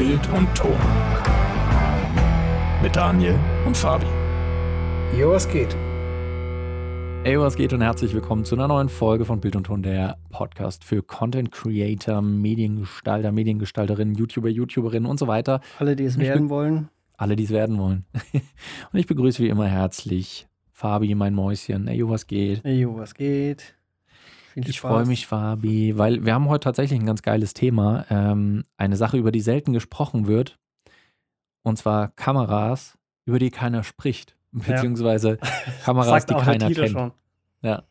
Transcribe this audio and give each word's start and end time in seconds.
Bild 0.00 0.26
und 0.30 0.48
Ton. 0.54 0.78
Mit 2.82 2.96
Daniel 2.96 3.38
und 3.66 3.76
Fabi. 3.76 4.06
Jo, 5.14 5.32
was 5.32 5.46
geht? 5.46 5.76
Ey, 7.24 7.38
was 7.38 7.54
geht 7.54 7.74
und 7.74 7.82
herzlich 7.82 8.14
willkommen 8.14 8.46
zu 8.46 8.54
einer 8.54 8.66
neuen 8.66 8.88
Folge 8.88 9.26
von 9.26 9.42
Bild 9.42 9.56
und 9.56 9.64
Ton, 9.64 9.82
der 9.82 10.16
Podcast 10.30 10.84
für 10.84 11.02
Content 11.02 11.52
Creator, 11.52 12.22
Mediengestalter, 12.22 13.30
Mediengestalterinnen, 13.30 14.14
YouTuber, 14.14 14.48
YouTuberinnen 14.48 15.04
und 15.04 15.18
so 15.18 15.26
weiter. 15.26 15.60
Alle, 15.78 15.94
die 15.96 16.04
es 16.04 16.16
werden 16.16 16.48
wollen. 16.48 16.88
Alle, 17.18 17.36
die 17.36 17.44
es 17.44 17.50
werden 17.50 17.76
wollen. 17.76 18.06
und 18.92 18.98
ich 18.98 19.06
begrüße 19.06 19.42
wie 19.42 19.50
immer 19.50 19.66
herzlich 19.66 20.48
Fabi, 20.72 21.14
mein 21.14 21.34
Mäuschen. 21.34 21.88
Ey, 21.88 22.08
was 22.08 22.26
geht? 22.26 22.64
Ey, 22.64 22.86
was 22.88 23.12
geht? 23.12 23.74
Ich 24.54 24.80
freue 24.80 25.06
mich, 25.06 25.26
Fabi, 25.26 25.96
weil 25.96 26.24
wir 26.24 26.34
haben 26.34 26.48
heute 26.48 26.64
tatsächlich 26.64 26.98
ein 26.98 27.06
ganz 27.06 27.22
geiles 27.22 27.54
Thema. 27.54 28.04
Ähm, 28.10 28.64
eine 28.76 28.96
Sache, 28.96 29.16
über 29.16 29.32
die 29.32 29.40
selten 29.40 29.72
gesprochen 29.72 30.26
wird. 30.26 30.58
Und 31.62 31.76
zwar 31.76 32.08
Kameras, 32.08 32.98
über 33.26 33.38
die 33.38 33.50
keiner 33.50 33.84
spricht. 33.84 34.36
Beziehungsweise 34.52 35.38
ja. 35.40 35.48
Kameras, 35.84 36.26
die 36.26 36.34
keiner 36.34 36.70
kennt. 36.70 36.90
Schon. 36.90 37.12
Ja. 37.62 37.84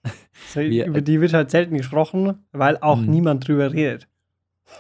So, 0.54 0.60
wir, 0.62 0.88
über 0.88 1.02
die 1.02 1.22
wird 1.22 1.34
halt 1.34 1.52
selten 1.52 1.78
gesprochen, 1.78 2.46
weil 2.52 2.78
auch 2.78 2.98
mh. 2.98 3.06
niemand 3.06 3.48
drüber 3.48 3.72
redet. 3.72 4.08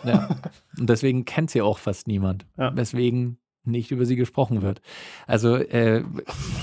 Ja. 0.03 0.30
Und 0.77 0.89
deswegen 0.89 1.25
kennt 1.25 1.52
sie 1.52 1.61
auch 1.61 1.77
fast 1.77 2.08
niemand. 2.08 2.45
Ja. 2.58 2.75
Weswegen 2.75 3.38
nicht 3.66 3.91
über 3.91 4.05
sie 4.05 4.16
gesprochen 4.16 4.61
wird. 4.61 4.81
Also 5.27 5.55
äh, 5.55 6.03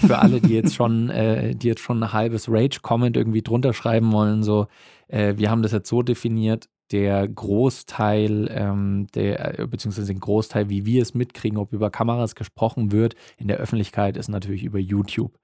für 0.06 0.18
alle, 0.18 0.40
die 0.40 0.54
jetzt 0.54 0.74
schon, 0.74 1.09
äh, 1.10 1.54
die 1.54 1.68
jetzt 1.68 1.80
schon 1.80 2.02
ein 2.02 2.12
halbes 2.12 2.48
Rage-Comment 2.51 3.16
irgendwie 3.16 3.42
drunter 3.42 3.73
schreiben 3.73 4.12
wollen, 4.12 4.42
so, 4.42 4.66
äh, 5.09 5.34
wir 5.37 5.51
haben 5.51 5.62
das 5.62 5.73
jetzt 5.73 5.88
so 5.88 6.02
definiert, 6.02 6.69
der 6.92 7.27
Großteil, 7.27 8.48
ähm, 8.51 9.09
der, 9.15 9.59
äh, 9.59 9.66
beziehungsweise 9.66 10.12
den 10.12 10.20
Großteil, 10.20 10.69
wie 10.69 10.87
wir 10.87 11.02
es 11.02 11.15
mitkriegen, 11.15 11.59
ob 11.59 11.73
über 11.73 11.90
Kameras 11.90 12.35
gesprochen 12.35 12.93
wird, 12.93 13.16
in 13.38 13.48
der 13.48 13.57
Öffentlichkeit 13.57 14.16
ist 14.16 14.29
natürlich 14.29 14.63
über 14.63 14.79
YouTube 14.79 15.37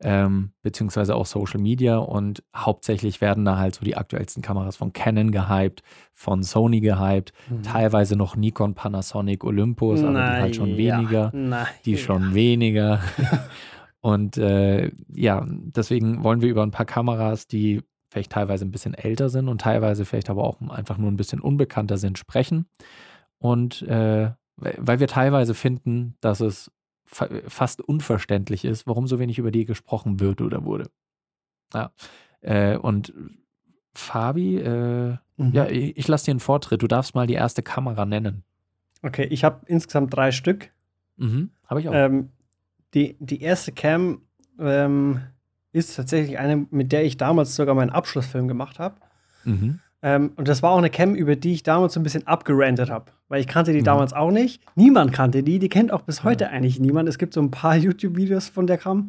ähm, 0.00 0.50
beziehungsweise 0.62 1.14
auch 1.14 1.26
Social 1.26 1.60
Media 1.60 1.96
und 1.96 2.42
hauptsächlich 2.54 3.20
werden 3.20 3.44
da 3.44 3.56
halt 3.56 3.74
so 3.74 3.84
die 3.84 3.96
aktuellsten 3.96 4.42
Kameras 4.42 4.76
von 4.76 4.92
Canon 4.92 5.30
gehypt, 5.30 5.82
von 6.12 6.42
Sony 6.42 6.80
gehypt, 6.80 7.32
mhm. 7.48 7.62
teilweise 7.62 8.16
noch 8.16 8.36
Nikon, 8.36 8.74
Panasonic, 8.74 9.42
Olympus, 9.44 10.02
aber 10.02 10.12
Na, 10.12 10.36
die 10.36 10.42
halt 10.42 10.56
schon 10.56 10.70
ja. 10.70 10.76
weniger, 10.76 11.30
Na, 11.32 11.66
die 11.84 11.92
ja. 11.92 11.98
schon 11.98 12.34
weniger. 12.34 13.00
und 14.00 14.36
äh, 14.36 14.90
ja, 15.14 15.44
deswegen 15.48 16.22
wollen 16.22 16.42
wir 16.42 16.50
über 16.50 16.62
ein 16.62 16.72
paar 16.72 16.86
Kameras, 16.86 17.46
die 17.46 17.82
vielleicht 18.16 18.32
teilweise 18.32 18.64
ein 18.64 18.70
bisschen 18.70 18.94
älter 18.94 19.28
sind 19.28 19.46
und 19.48 19.60
teilweise 19.60 20.06
vielleicht 20.06 20.30
aber 20.30 20.44
auch 20.44 20.58
einfach 20.70 20.96
nur 20.96 21.10
ein 21.10 21.18
bisschen 21.18 21.38
unbekannter 21.38 21.98
sind, 21.98 22.16
sprechen. 22.16 22.64
Und 23.36 23.82
äh, 23.82 24.30
weil 24.56 25.00
wir 25.00 25.06
teilweise 25.06 25.52
finden, 25.52 26.16
dass 26.22 26.40
es 26.40 26.72
fast 27.04 27.82
unverständlich 27.82 28.64
ist, 28.64 28.86
warum 28.86 29.06
so 29.06 29.18
wenig 29.18 29.38
über 29.38 29.50
die 29.50 29.66
gesprochen 29.66 30.18
wird 30.18 30.40
oder 30.40 30.64
wurde. 30.64 30.90
Ja. 31.74 31.92
Äh, 32.40 32.78
und 32.78 33.12
Fabi, 33.92 34.56
äh, 34.56 35.16
mhm. 35.36 35.52
ja, 35.52 35.66
ich, 35.66 35.98
ich 35.98 36.08
lasse 36.08 36.24
dir 36.24 36.30
einen 36.30 36.40
Vortritt. 36.40 36.80
Du 36.80 36.88
darfst 36.88 37.14
mal 37.14 37.26
die 37.26 37.34
erste 37.34 37.62
Kamera 37.62 38.06
nennen. 38.06 38.44
Okay, 39.02 39.24
ich 39.24 39.44
habe 39.44 39.60
insgesamt 39.66 40.16
drei 40.16 40.32
Stück. 40.32 40.72
Mhm, 41.18 41.50
habe 41.66 41.80
ich 41.80 41.88
auch. 41.90 41.94
Ähm, 41.94 42.30
die, 42.94 43.18
die 43.20 43.42
erste 43.42 43.72
Cam 43.72 44.22
ähm, 44.58 45.20
ist 45.76 45.96
tatsächlich 45.96 46.38
eine, 46.38 46.66
mit 46.70 46.92
der 46.92 47.04
ich 47.04 47.16
damals 47.16 47.54
sogar 47.54 47.74
meinen 47.74 47.90
Abschlussfilm 47.90 48.48
gemacht 48.48 48.78
habe. 48.78 48.96
Mhm. 49.44 49.80
Ähm, 50.02 50.32
und 50.36 50.48
das 50.48 50.62
war 50.62 50.70
auch 50.70 50.78
eine 50.78 50.90
Cam, 50.90 51.14
über 51.14 51.36
die 51.36 51.52
ich 51.52 51.62
damals 51.62 51.94
so 51.94 52.00
ein 52.00 52.02
bisschen 52.02 52.26
abgerantet 52.26 52.90
habe 52.90 53.10
weil 53.28 53.40
ich 53.40 53.46
kannte 53.46 53.72
die 53.72 53.80
mhm. 53.80 53.84
damals 53.84 54.12
auch 54.12 54.30
nicht. 54.30 54.62
Niemand 54.74 55.12
kannte 55.12 55.42
die, 55.42 55.58
die 55.58 55.68
kennt 55.68 55.92
auch 55.92 56.02
bis 56.02 56.24
heute 56.24 56.44
ja. 56.44 56.50
eigentlich 56.50 56.78
niemand. 56.78 57.08
Es 57.08 57.18
gibt 57.18 57.34
so 57.34 57.40
ein 57.40 57.50
paar 57.50 57.76
YouTube-Videos 57.76 58.48
von 58.48 58.66
der 58.66 58.78
Cam, 58.78 59.08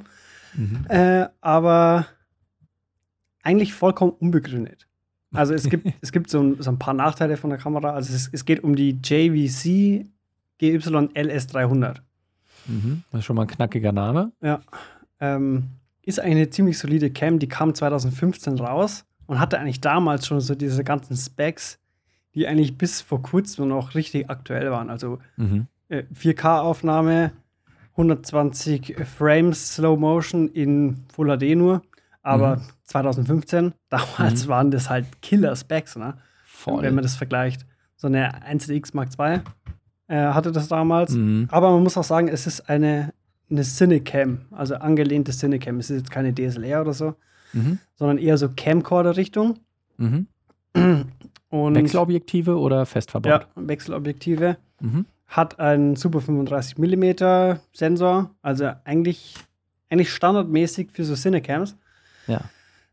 mhm. 0.54 0.86
äh, 0.90 1.28
aber 1.42 2.08
eigentlich 3.44 3.74
vollkommen 3.74 4.12
unbegründet. 4.12 4.88
Also 5.34 5.54
es 5.54 5.70
gibt, 5.70 5.88
es 6.02 6.12
gibt 6.12 6.30
so 6.30 6.42
ein, 6.42 6.62
so 6.62 6.72
ein, 6.72 6.80
paar 6.80 6.94
Nachteile 6.94 7.38
von 7.38 7.50
der 7.50 7.60
Kamera. 7.60 7.92
Also 7.92 8.14
es, 8.14 8.30
es 8.32 8.46
geht 8.46 8.64
um 8.64 8.76
die 8.76 8.98
JVC 9.04 10.08
GY 10.58 10.78
LS300. 10.78 11.98
Mhm. 12.66 13.04
Das 13.12 13.20
ist 13.20 13.26
schon 13.26 13.36
mal 13.36 13.44
ein 13.44 13.48
knackiger 13.48 13.92
Name. 13.92 14.32
Ja. 14.42 14.62
Ähm, 15.20 15.68
ist 16.08 16.20
eigentlich 16.22 16.36
eine 16.38 16.50
ziemlich 16.50 16.78
solide 16.78 17.12
Cam, 17.12 17.38
die 17.38 17.50
kam 17.50 17.76
2015 17.76 18.60
raus 18.60 19.04
und 19.26 19.40
hatte 19.40 19.60
eigentlich 19.60 19.82
damals 19.82 20.26
schon 20.26 20.40
so 20.40 20.56
diese 20.56 20.86
ganzen 20.86 21.18
Specs, 21.18 21.80
die 22.34 22.48
eigentlich 22.48 22.78
bis 22.78 23.02
vor 23.02 23.22
kurzem 23.22 23.68
noch 23.68 23.94
richtig 23.94 24.30
aktuell 24.30 24.72
waren. 24.72 24.90
Also 24.90 25.20
mhm. 25.36 25.68
äh, 25.90 26.04
4K-Aufnahme, 26.16 27.34
120 27.92 28.96
Frames 29.18 29.76
Slow 29.76 30.00
Motion 30.00 30.48
in 30.48 31.04
Full 31.14 31.38
HD 31.38 31.58
nur. 31.58 31.82
Aber 32.22 32.56
mhm. 32.56 32.62
2015, 32.86 33.74
damals 33.90 34.46
mhm. 34.46 34.50
waren 34.50 34.72
das 34.72 34.90
halt 34.90 35.22
Killer-Specs, 35.22 35.98
ne? 35.98 36.16
Voll. 36.46 36.84
Wenn 36.84 36.96
man 36.96 37.04
das 37.04 37.16
vergleicht. 37.16 37.66
So 37.98 38.08
eine 38.08 38.32
1DX 38.46 38.92
Mark 38.94 39.10
II 39.20 39.42
äh, 40.08 40.34
hatte 40.34 40.54
das 40.54 40.70
damals. 40.70 41.12
Mhm. 41.12 41.50
Aber 41.52 41.72
man 41.72 41.84
muss 41.84 41.98
auch 41.98 42.04
sagen, 42.06 42.30
es 42.30 42.48
ist 42.48 42.70
eine, 42.70 43.14
eine 43.50 43.64
Cinecam, 43.64 44.42
also 44.52 44.76
angelehnte 44.76 45.32
Cinecam. 45.32 45.80
Es 45.80 45.90
ist 45.90 45.98
jetzt 45.98 46.12
keine 46.12 46.34
DSLR 46.34 46.82
oder 46.82 46.94
so, 46.94 47.16
mhm. 47.54 47.80
sondern 47.96 48.18
eher 48.18 48.38
so 48.38 48.50
Camcorder-Richtung. 48.50 49.60
Mhm. 49.98 50.28
Und 51.50 51.76
Wechselobjektive 51.76 52.58
oder 52.58 52.86
fest 52.86 53.12
verbaut? 53.12 53.32
Ja, 53.32 53.48
Wechselobjektive. 53.56 54.58
Mhm. 54.82 55.06
Hat 55.28 55.60
einen 55.60 55.96
Super 55.96 56.22
35 56.22 56.78
mm 56.78 57.58
Sensor, 57.74 58.32
also 58.42 58.72
eigentlich, 58.84 59.36
eigentlich 59.90 60.12
standardmäßig 60.12 60.92
für 60.92 61.04
so 61.04 61.16
Cinecams. 61.16 61.78
Ja. 62.28 62.42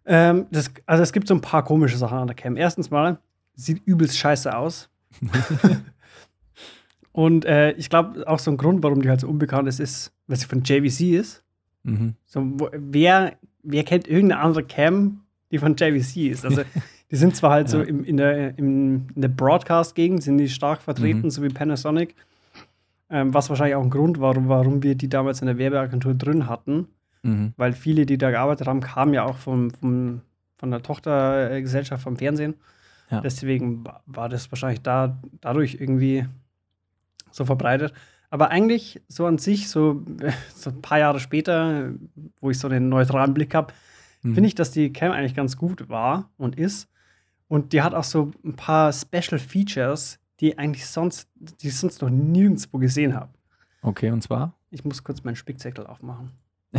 Ähm, 0.07 0.47
das, 0.51 0.71
also 0.87 1.03
es 1.03 1.13
gibt 1.13 1.29
so 1.29 1.35
ein 1.35 1.41
paar 1.41 1.65
komische 1.65 1.97
Sachen 1.97 2.19
an 2.19 2.27
der 2.27 2.37
Cam. 2.37 2.57
Erstens 2.57 2.91
mal, 2.91 3.19
sieht 3.55 3.83
übelst 3.87 4.19
scheiße 4.19 4.57
aus. 4.57 4.89
Und 7.15 7.47
äh, 7.47 7.73
ich 7.73 7.89
glaube, 7.89 8.29
auch 8.29 8.39
so 8.39 8.51
ein 8.51 8.59
Grund, 8.59 8.83
warum 8.83 9.01
die 9.01 9.09
halt 9.09 9.21
so 9.21 9.29
unbekannt 9.29 9.69
ist, 9.69 9.81
ist, 9.81 10.13
weil 10.27 10.37
sie 10.37 10.47
von 10.47 10.63
JVC 10.63 11.15
ist. 11.19 11.43
Mhm. 11.85 12.15
So, 12.27 12.43
wo, 12.59 12.69
wer, 12.73 13.37
wer 13.63 13.85
kennt 13.85 14.07
irgendeine 14.07 14.43
andere 14.43 14.65
Cam, 14.65 15.23
die 15.51 15.59
von 15.59 15.75
JVC 15.77 16.31
ist? 16.31 16.45
Also 16.45 16.63
Die 17.15 17.17
sind 17.17 17.37
zwar 17.37 17.53
halt 17.53 17.69
ja. 17.69 17.73
so 17.73 17.81
im, 17.81 18.03
in 18.03 18.17
der, 18.17 18.59
im, 18.59 19.07
in 19.15 19.23
der 19.23 19.29
Broadcast-Gegend, 19.29 20.21
sind 20.21 20.39
die 20.39 20.49
stark 20.49 20.83
vertreten, 20.83 21.23
mhm. 21.23 21.31
so 21.31 21.45
wie 21.45 21.49
Panasonic. 21.49 22.17
Ähm, 23.09 23.33
was 23.33 23.49
wahrscheinlich 23.51 23.77
auch 23.77 23.85
ein 23.85 23.91
Grund 23.91 24.19
war, 24.19 24.35
warum 24.49 24.83
wir 24.83 24.97
die 24.97 25.09
damals 25.09 25.41
in 25.41 25.47
der 25.47 25.57
Werbeagentur 25.57 26.15
drin 26.15 26.49
hatten. 26.49 26.89
Mhm. 27.23 27.53
Weil 27.57 27.73
viele, 27.73 28.05
die 28.05 28.19
da 28.19 28.33
gearbeitet 28.33 28.67
haben, 28.67 28.81
kamen 28.81 29.15
ja 29.15 29.25
auch 29.25 29.37
vom, 29.37 29.71
vom, 29.71 30.23
von 30.57 30.71
der 30.73 30.83
Tochtergesellschaft 30.83 32.03
vom 32.03 32.17
Fernsehen. 32.17 32.55
Ja. 33.11 33.21
Deswegen 33.21 33.85
war 34.07 34.29
das 34.29 34.51
wahrscheinlich 34.51 34.81
da, 34.81 35.17
dadurch 35.41 35.77
irgendwie 35.79 36.27
so 37.35 37.45
verbreitet. 37.45 37.93
Aber 38.31 38.51
eigentlich 38.51 39.03
so 39.09 39.27
an 39.27 39.39
sich, 39.39 39.69
so, 39.69 40.03
so 40.55 40.71
ein 40.71 40.83
paar 40.83 40.99
Jahre 40.99 41.21
später, 41.21 41.93
wo 42.41 42.51
ich 42.51 42.59
so 42.59 42.69
den 42.69 42.89
neutralen 42.89 43.35
Blick 43.35 43.55
habe, 43.55 43.73
mhm. 44.23 44.35
finde 44.35 44.49
ich, 44.49 44.55
dass 44.55 44.71
die 44.71 44.93
Cam 44.93 45.13
eigentlich 45.13 45.35
ganz 45.35 45.57
gut 45.57 45.89
war 45.89 46.31
und 46.37 46.57
ist. 46.59 46.89
Und 47.49 47.73
die 47.73 47.83
hat 47.83 47.95
auch 47.95 48.05
so 48.05 48.33
ein 48.45 48.57
paar 48.57 48.93
Special 48.93 49.39
Features, 49.39 50.19
die 50.41 50.59
eigentlich 50.59 50.87
sonst, 50.87 51.29
die 51.35 51.69
ich 51.69 51.77
sonst 51.77 52.03
noch 52.03 52.11
nirgendwo 52.11 52.79
gesehen 52.79 53.15
habe. 53.15 53.31
Okay, 53.83 54.11
und 54.11 54.23
zwar? 54.23 54.55
Ich 54.71 54.85
muss 54.85 55.05
kurz 55.05 55.23
meinen 55.23 55.37
Spickzettel 55.37 55.87
aufmachen. 55.87 56.33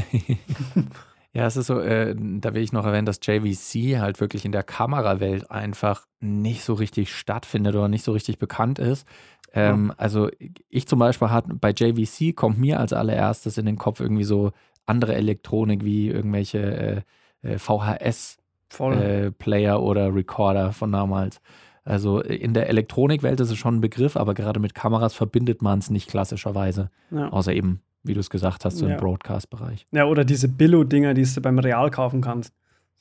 ja, 1.33 1.45
es 1.45 1.55
ist 1.55 1.67
so, 1.67 1.79
äh, 1.79 2.15
da 2.17 2.53
will 2.53 2.63
ich 2.63 2.73
noch 2.73 2.85
erwähnen, 2.85 3.05
dass 3.05 3.19
JVC 3.21 3.99
halt 3.99 4.19
wirklich 4.19 4.43
in 4.43 4.51
der 4.51 4.63
Kamerawelt 4.63 5.49
einfach 5.51 6.07
nicht 6.19 6.63
so 6.63 6.73
richtig 6.73 7.15
stattfindet 7.15 7.75
oder 7.75 7.87
nicht 7.87 8.03
so 8.03 8.11
richtig 8.11 8.39
bekannt 8.39 8.79
ist. 8.79 9.07
Ähm, 9.55 9.91
oh. 9.91 9.95
Also 9.97 10.29
ich 10.69 10.87
zum 10.87 10.99
Beispiel 10.99 11.29
hat 11.29 11.45
bei 11.61 11.71
JVC 11.71 12.35
kommt 12.35 12.59
mir 12.59 12.79
als 12.79 12.93
allererstes 12.93 13.57
in 13.57 13.65
den 13.65 13.77
Kopf 13.77 14.01
irgendwie 14.01 14.25
so 14.25 14.51
andere 14.85 15.15
Elektronik 15.15 15.83
wie 15.83 16.09
irgendwelche 16.09 17.05
äh, 17.41 17.53
äh 17.53 17.57
VHS 17.57 18.37
äh, 18.79 19.31
Player 19.31 19.81
oder 19.81 20.13
Recorder 20.13 20.73
von 20.73 20.91
damals. 20.91 21.41
Also 21.85 22.19
in 22.19 22.53
der 22.53 22.67
Elektronikwelt 22.67 23.39
ist 23.39 23.51
es 23.51 23.57
schon 23.57 23.75
ein 23.75 23.81
Begriff, 23.81 24.17
aber 24.17 24.33
gerade 24.33 24.59
mit 24.59 24.73
Kameras 24.73 25.13
verbindet 25.13 25.61
man 25.61 25.79
es 25.79 25.89
nicht 25.89 26.09
klassischerweise. 26.09 26.89
Ja. 27.11 27.29
Außer 27.29 27.53
eben, 27.53 27.81
wie 28.03 28.15
du 28.15 28.19
es 28.19 28.31
gesagt 28.31 28.65
hast, 28.65 28.77
so 28.77 28.87
ja. 28.87 28.95
im 28.95 28.99
Broadcast-Bereich. 28.99 29.85
Ja, 29.91 30.05
oder 30.05 30.25
diese 30.25 30.47
Billo-Dinger, 30.47 31.13
die 31.13 31.23
du 31.23 31.41
beim 31.41 31.59
Real 31.59 31.91
kaufen 31.91 32.21
kannst. 32.21 32.53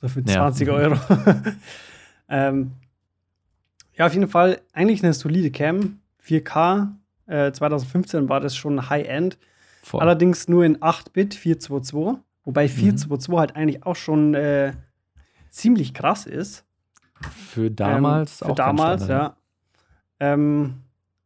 So 0.02 0.08
für 0.08 0.22
20 0.22 0.68
ja. 0.68 0.74
Euro. 0.74 0.98
ähm, 2.28 2.72
ja, 3.96 4.06
auf 4.06 4.12
jeden 4.12 4.28
Fall 4.28 4.60
eigentlich 4.74 5.02
eine 5.02 5.14
solide 5.14 5.50
Cam. 5.50 6.00
4K. 6.26 6.88
Äh, 7.26 7.53
2015 7.53 8.29
war 8.29 8.41
das 8.41 8.56
schon 8.56 8.88
High-End. 8.88 9.38
Allerdings 9.93 10.49
nur 10.49 10.65
in 10.65 10.79
8-Bit 10.79 11.35
422. 11.35 12.23
Wobei 12.44 12.69
422 12.69 13.29
mhm. 13.29 13.38
halt 13.38 13.56
eigentlich 13.56 13.87
auch 13.87 13.97
schon 13.97 14.35
äh, 14.35 14.73
ziemlich 15.50 15.94
krass 15.94 16.26
ist. 16.26 16.65
Für 17.21 17.71
damals 17.71 18.43
ähm, 18.43 18.49
Für 18.49 18.55
damals, 18.55 19.09
ja. 19.09 19.37
Ähm, 20.21 20.82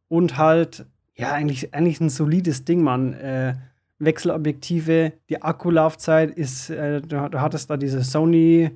und 0.07 0.37
halt, 0.37 0.85
Ja, 1.15 1.33
eigentlich, 1.33 1.73
eigentlich 1.73 1.99
ein 1.99 2.09
solides 2.09 2.65
Ding, 2.65 2.81
Mann. 2.81 3.13
Äh, 3.13 3.55
Wechselobjektive, 3.99 5.13
die 5.29 5.41
Akkulaufzeit 5.41 6.31
ist, 6.31 6.69
äh, 6.69 7.01
du, 7.01 7.29
du, 7.29 7.41
hattest 7.41 7.69
da 7.69 7.75
diese 7.75 8.01
Sony 8.01 8.71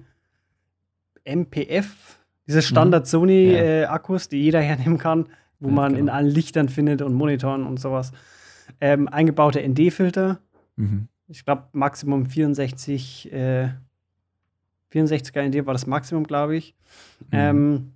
MPF, 1.24 2.20
diese 2.46 2.58
mhm. 2.58 2.64
Standard 2.64 3.08
Sony 3.08 3.54
ja. 3.54 3.88
äh, 3.96 4.20
die 4.30 4.44
jeder 4.44 4.60
hernehmen 4.62 4.98
kann, 4.98 5.28
wo 5.64 5.70
ja, 5.70 5.74
man 5.74 5.94
genau. 5.94 6.02
in 6.02 6.10
allen 6.10 6.28
Lichtern 6.28 6.70
findet 6.70 7.02
und 7.02 7.14
Monitoren 7.14 7.66
und 7.66 7.80
sowas. 7.80 8.12
Ähm, 8.82 9.08
eingebaute 9.08 9.66
ND-Filter. 9.66 10.40
Mhm. 10.76 11.08
Ich 11.28 11.46
glaube, 11.46 11.64
Maximum 11.72 12.26
64, 12.26 13.32
äh, 13.32 13.70
64er 14.94 15.42
ND 15.48 15.66
war 15.66 15.74
das 15.74 15.88
Maximum, 15.88 16.26
glaube 16.26 16.56
ich. 16.58 16.76
Mhm. 17.22 17.28
Ähm, 17.32 17.94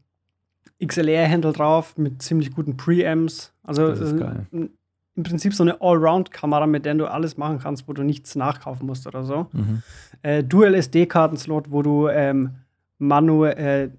XLR-Handle 0.86 1.54
drauf 1.54 1.98
mit 1.98 2.22
ziemlich 2.22 2.52
guten 2.54 2.78
Preamps. 2.78 3.54
Also 3.64 3.90
äh, 3.90 4.40
im 4.52 5.24
Prinzip 5.24 5.54
so 5.54 5.64
eine 5.64 5.81
Allround-Kamera, 5.81 6.68
mit 6.68 6.86
der 6.86 6.94
du 6.94 7.08
alles 7.08 7.38
machen 7.38 7.60
kannst, 7.60 7.88
wo 7.88 7.94
du 7.94 8.04
nichts 8.04 8.36
nachkaufen 8.36 8.86
musst 8.86 9.08
oder 9.08 9.24
so. 9.24 9.48
Mhm. 9.52 9.81
Äh, 10.22 10.44
Dual 10.44 10.75
SD-Kartenslot, 10.75 11.72
wo 11.72 11.81
du 11.81 12.08
ähm, 12.08 12.52
manuell, 13.00 13.92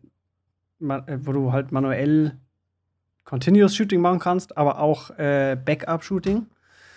äh, 0.80 0.84
äh, 0.86 1.18
wo 1.20 1.32
du 1.32 1.52
halt 1.52 1.72
manuell 1.72 2.36
Continuous 3.28 3.76
Shooting 3.76 4.00
machen 4.00 4.20
kannst, 4.20 4.56
aber 4.56 4.78
auch 4.78 5.10
äh, 5.18 5.54
Backup 5.62 6.02
Shooting. 6.02 6.46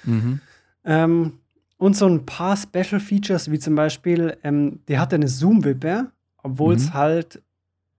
Mhm. 0.05 0.39
Ähm, 0.85 1.33
und 1.75 1.97
so 1.97 2.07
ein 2.07 2.25
paar 2.25 2.55
Special 2.55 3.01
Features, 3.01 3.51
wie 3.51 3.59
zum 3.59 3.75
Beispiel, 3.75 4.37
ähm, 4.41 4.79
die 4.87 4.97
hatte 4.97 5.15
eine 5.15 5.27
Zoom-Wippe, 5.27 6.09
obwohl 6.41 6.75
es 6.75 6.87
mhm. 6.87 6.93
halt 6.93 7.43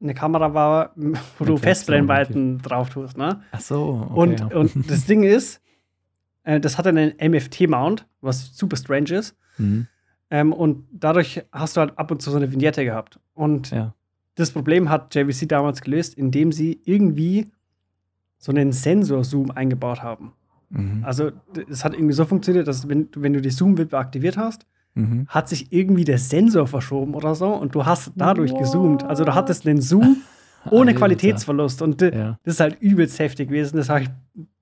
eine 0.01 0.15
Kamera 0.15 0.55
war, 0.55 0.93
wo 0.97 1.11
Mit 1.41 1.49
du 1.49 1.57
Festbrennweiten 1.59 2.55
okay. 2.55 2.69
drauf 2.69 2.89
tust. 2.89 3.19
Ne? 3.19 3.43
Ach 3.51 3.61
so. 3.61 4.07
Okay, 4.09 4.19
und, 4.19 4.41
ja. 4.41 4.47
und 4.47 4.73
das 4.91 5.05
Ding 5.05 5.25
ist, 5.25 5.61
äh, 6.45 6.59
das 6.59 6.79
hat 6.79 6.87
einen 6.87 7.13
MFT-Mount, 7.21 8.07
was 8.23 8.57
super 8.57 8.77
strange 8.79 9.13
ist. 9.13 9.37
Mhm. 9.59 9.89
Ähm, 10.31 10.55
und 10.55 10.87
dadurch 10.91 11.45
hast 11.53 11.77
du 11.77 11.83
halt 11.83 11.99
ab 11.99 12.11
und 12.11 12.23
zu 12.23 12.31
so 12.31 12.39
eine 12.39 12.51
Vignette 12.51 12.83
gehabt. 12.83 13.21
Und 13.35 13.73
ja. 13.73 13.93
das 14.37 14.53
Problem 14.53 14.89
hat 14.89 15.15
JVC 15.15 15.47
damals 15.51 15.83
gelöst, 15.83 16.15
indem 16.15 16.51
sie 16.51 16.81
irgendwie 16.87 17.53
so 18.43 18.51
einen 18.51 18.73
Sensor-Zoom 18.73 19.53
eingebaut 19.53 20.03
haben. 20.03 20.33
Mhm. 20.71 21.05
Also, 21.05 21.31
es 21.71 21.85
hat 21.85 21.95
irgendwie 21.95 22.13
so 22.13 22.25
funktioniert, 22.25 22.67
dass 22.67 22.89
wenn, 22.89 23.09
wenn 23.15 23.33
du 23.33 23.41
die 23.41 23.51
Zoom-Wippe 23.51 23.97
aktiviert 23.97 24.37
hast, 24.37 24.67
mhm. 24.95 25.27
hat 25.29 25.49
sich 25.49 25.73
irgendwie 25.73 26.05
der 26.05 26.19
Sensor 26.19 26.67
verschoben 26.67 27.15
oder 27.15 27.37
so 27.37 27.55
und 27.55 27.77
du 27.77 27.87
hast 27.87 28.11
dadurch 28.17 28.51
What? 28.51 28.59
gezoomt. 28.59 29.05
Also, 29.05 29.25
du 29.25 29.33
hattest 29.33 29.65
einen 29.65 29.81
Zoom 29.81 30.17
ohne 30.71 30.91
Alter. 30.91 30.99
Qualitätsverlust. 30.99 31.83
Und 31.83 32.03
ja. 32.03 32.37
das 32.43 32.55
ist 32.55 32.61
halt 32.61 32.83
übelst 32.83 33.21
heftig 33.21 33.49
gewesen. 33.49 33.77
Das 33.77 33.89
habe 33.89 34.03
ich 34.03 34.11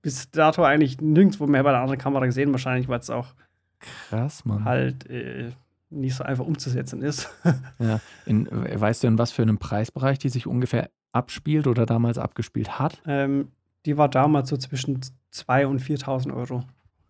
bis 0.03 0.29
dato 0.29 0.63
eigentlich 0.63 1.01
nirgendwo 1.01 1.47
mehr 1.47 1.63
bei 1.63 1.71
der 1.71 1.81
anderen 1.81 1.99
Kamera 1.99 2.27
gesehen, 2.27 2.51
wahrscheinlich, 2.51 2.87
weil 2.87 2.99
es 2.99 3.09
auch 3.09 3.33
krass, 3.79 4.45
Mann. 4.45 4.63
halt 4.63 5.09
äh, 5.09 5.49
nicht 5.89 6.13
so 6.13 6.23
einfach 6.23 6.45
umzusetzen 6.45 7.01
ist. 7.01 7.29
ja. 7.79 7.99
In, 8.27 8.47
weißt 8.51 9.01
du, 9.01 9.07
in 9.07 9.17
was 9.17 9.31
für 9.31 9.41
einem 9.41 9.57
Preisbereich 9.57 10.19
die 10.19 10.29
sich 10.29 10.45
ungefähr 10.45 10.91
abspielt 11.13 11.65
oder 11.65 11.87
damals 11.87 12.19
abgespielt 12.19 12.77
hat? 12.77 13.01
Ähm, 13.07 13.47
die 13.85 13.97
war 13.97 14.09
damals 14.09 14.49
so 14.49 14.57
zwischen 14.57 15.01
2.000 15.33 15.65
und 15.65 15.81
4.000 15.81 16.35
Euro. 16.35 16.63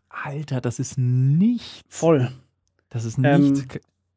Alter, 0.09 0.61
das 0.61 0.79
ist 0.79 0.97
nicht 0.97 1.85
Voll. 1.89 2.31
Das 2.89 3.05
ist 3.05 3.17
nicht. 3.17 3.29
Ähm, 3.29 3.65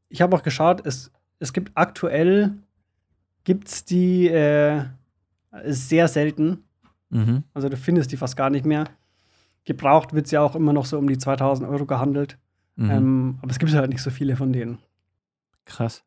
ich 0.08 0.20
habe 0.20 0.36
auch 0.36 0.42
geschaut, 0.42 0.84
es, 0.86 1.10
es 1.38 1.52
gibt 1.52 1.72
aktuell 1.74 2.56
gibt 3.44 3.68
es 3.68 3.84
die 3.84 4.28
äh, 4.28 4.84
sehr 5.64 6.08
selten. 6.08 6.64
Mhm. 7.10 7.44
Also 7.52 7.68
du 7.68 7.76
findest 7.76 8.10
die 8.12 8.16
fast 8.16 8.36
gar 8.36 8.50
nicht 8.50 8.66
mehr. 8.66 8.88
Gebraucht 9.64 10.12
wird 10.12 10.26
sie 10.26 10.34
ja 10.34 10.42
auch 10.42 10.56
immer 10.56 10.72
noch 10.72 10.86
so 10.86 10.98
um 10.98 11.08
die 11.08 11.18
2000 11.18 11.68
Euro 11.68 11.86
gehandelt. 11.86 12.38
Mhm. 12.76 12.90
Ähm, 12.90 13.38
aber 13.40 13.50
es 13.50 13.58
gibt 13.58 13.72
halt 13.72 13.90
nicht 13.90 14.02
so 14.02 14.10
viele 14.10 14.36
von 14.36 14.52
denen. 14.52 14.78
Krass. 15.64 16.04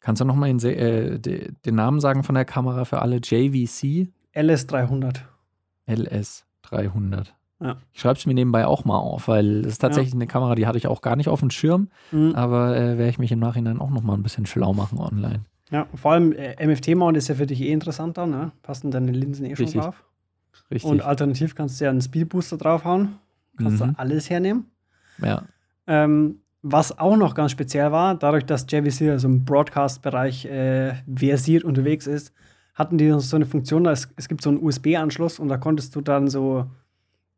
Kannst 0.00 0.20
du 0.20 0.24
noch 0.24 0.36
mal 0.36 0.52
den, 0.52 0.60
äh, 0.60 1.18
den 1.18 1.74
Namen 1.74 2.00
sagen 2.00 2.22
von 2.22 2.34
der 2.34 2.44
Kamera 2.44 2.84
für 2.84 3.00
alle? 3.00 3.16
JVC? 3.16 4.08
LS300. 4.34 5.20
LS300. 5.88 7.26
Ja. 7.60 7.78
Ich 7.92 8.00
schreibe 8.00 8.18
es 8.18 8.26
mir 8.26 8.34
nebenbei 8.34 8.66
auch 8.66 8.84
mal 8.84 8.98
auf, 8.98 9.28
weil 9.28 9.60
es 9.60 9.72
ist 9.72 9.78
tatsächlich 9.78 10.12
ja. 10.12 10.18
eine 10.18 10.26
Kamera, 10.26 10.54
die 10.54 10.66
hatte 10.66 10.76
ich 10.76 10.86
auch 10.86 11.00
gar 11.00 11.16
nicht 11.16 11.28
auf 11.28 11.40
dem 11.40 11.50
Schirm. 11.50 11.88
Mhm. 12.12 12.34
Aber 12.34 12.76
äh, 12.76 12.98
werde 12.98 13.08
ich 13.08 13.18
mich 13.18 13.32
im 13.32 13.38
Nachhinein 13.38 13.80
auch 13.80 13.90
noch 13.90 14.02
mal 14.02 14.14
ein 14.14 14.22
bisschen 14.22 14.46
schlau 14.46 14.74
machen 14.74 14.98
online. 14.98 15.40
Ja, 15.70 15.86
vor 15.94 16.12
allem 16.12 16.32
äh, 16.32 16.64
MFT-Mount 16.64 17.16
ist 17.16 17.28
ja 17.28 17.34
für 17.34 17.46
dich 17.46 17.60
eh 17.60 17.72
interessanter, 17.72 18.26
ne? 18.26 18.52
Passen 18.62 18.90
deine 18.90 19.10
Linsen 19.10 19.46
eh 19.46 19.56
schon 19.56 19.64
Richtig. 19.64 19.80
drauf. 19.80 20.04
Richtig. 20.70 20.90
Und 20.90 21.02
alternativ 21.02 21.54
kannst 21.54 21.80
du 21.80 21.84
ja 21.84 21.90
einen 21.90 22.00
Speedbooster 22.00 22.56
draufhauen. 22.56 23.16
Kannst 23.56 23.82
mhm. 23.82 23.94
du 23.94 23.98
alles 23.98 24.28
hernehmen. 24.28 24.66
Ja. 25.22 25.42
Ähm, 25.86 26.40
was 26.62 26.98
auch 26.98 27.16
noch 27.16 27.34
ganz 27.34 27.52
speziell 27.52 27.92
war, 27.92 28.16
dadurch, 28.16 28.44
dass 28.44 28.66
JVC 28.68 29.10
also 29.10 29.28
im 29.28 29.44
Broadcast-Bereich 29.44 30.46
äh, 30.46 30.94
versiert 31.14 31.64
unterwegs 31.64 32.06
ist, 32.06 32.32
hatten 32.76 32.98
die 32.98 33.10
so 33.18 33.36
eine 33.36 33.46
Funktion, 33.46 33.86
es, 33.86 34.08
es 34.16 34.28
gibt 34.28 34.42
so 34.42 34.50
einen 34.50 34.62
USB-Anschluss 34.62 35.40
und 35.40 35.48
da 35.48 35.56
konntest 35.56 35.96
du 35.96 36.02
dann 36.02 36.28
so 36.28 36.66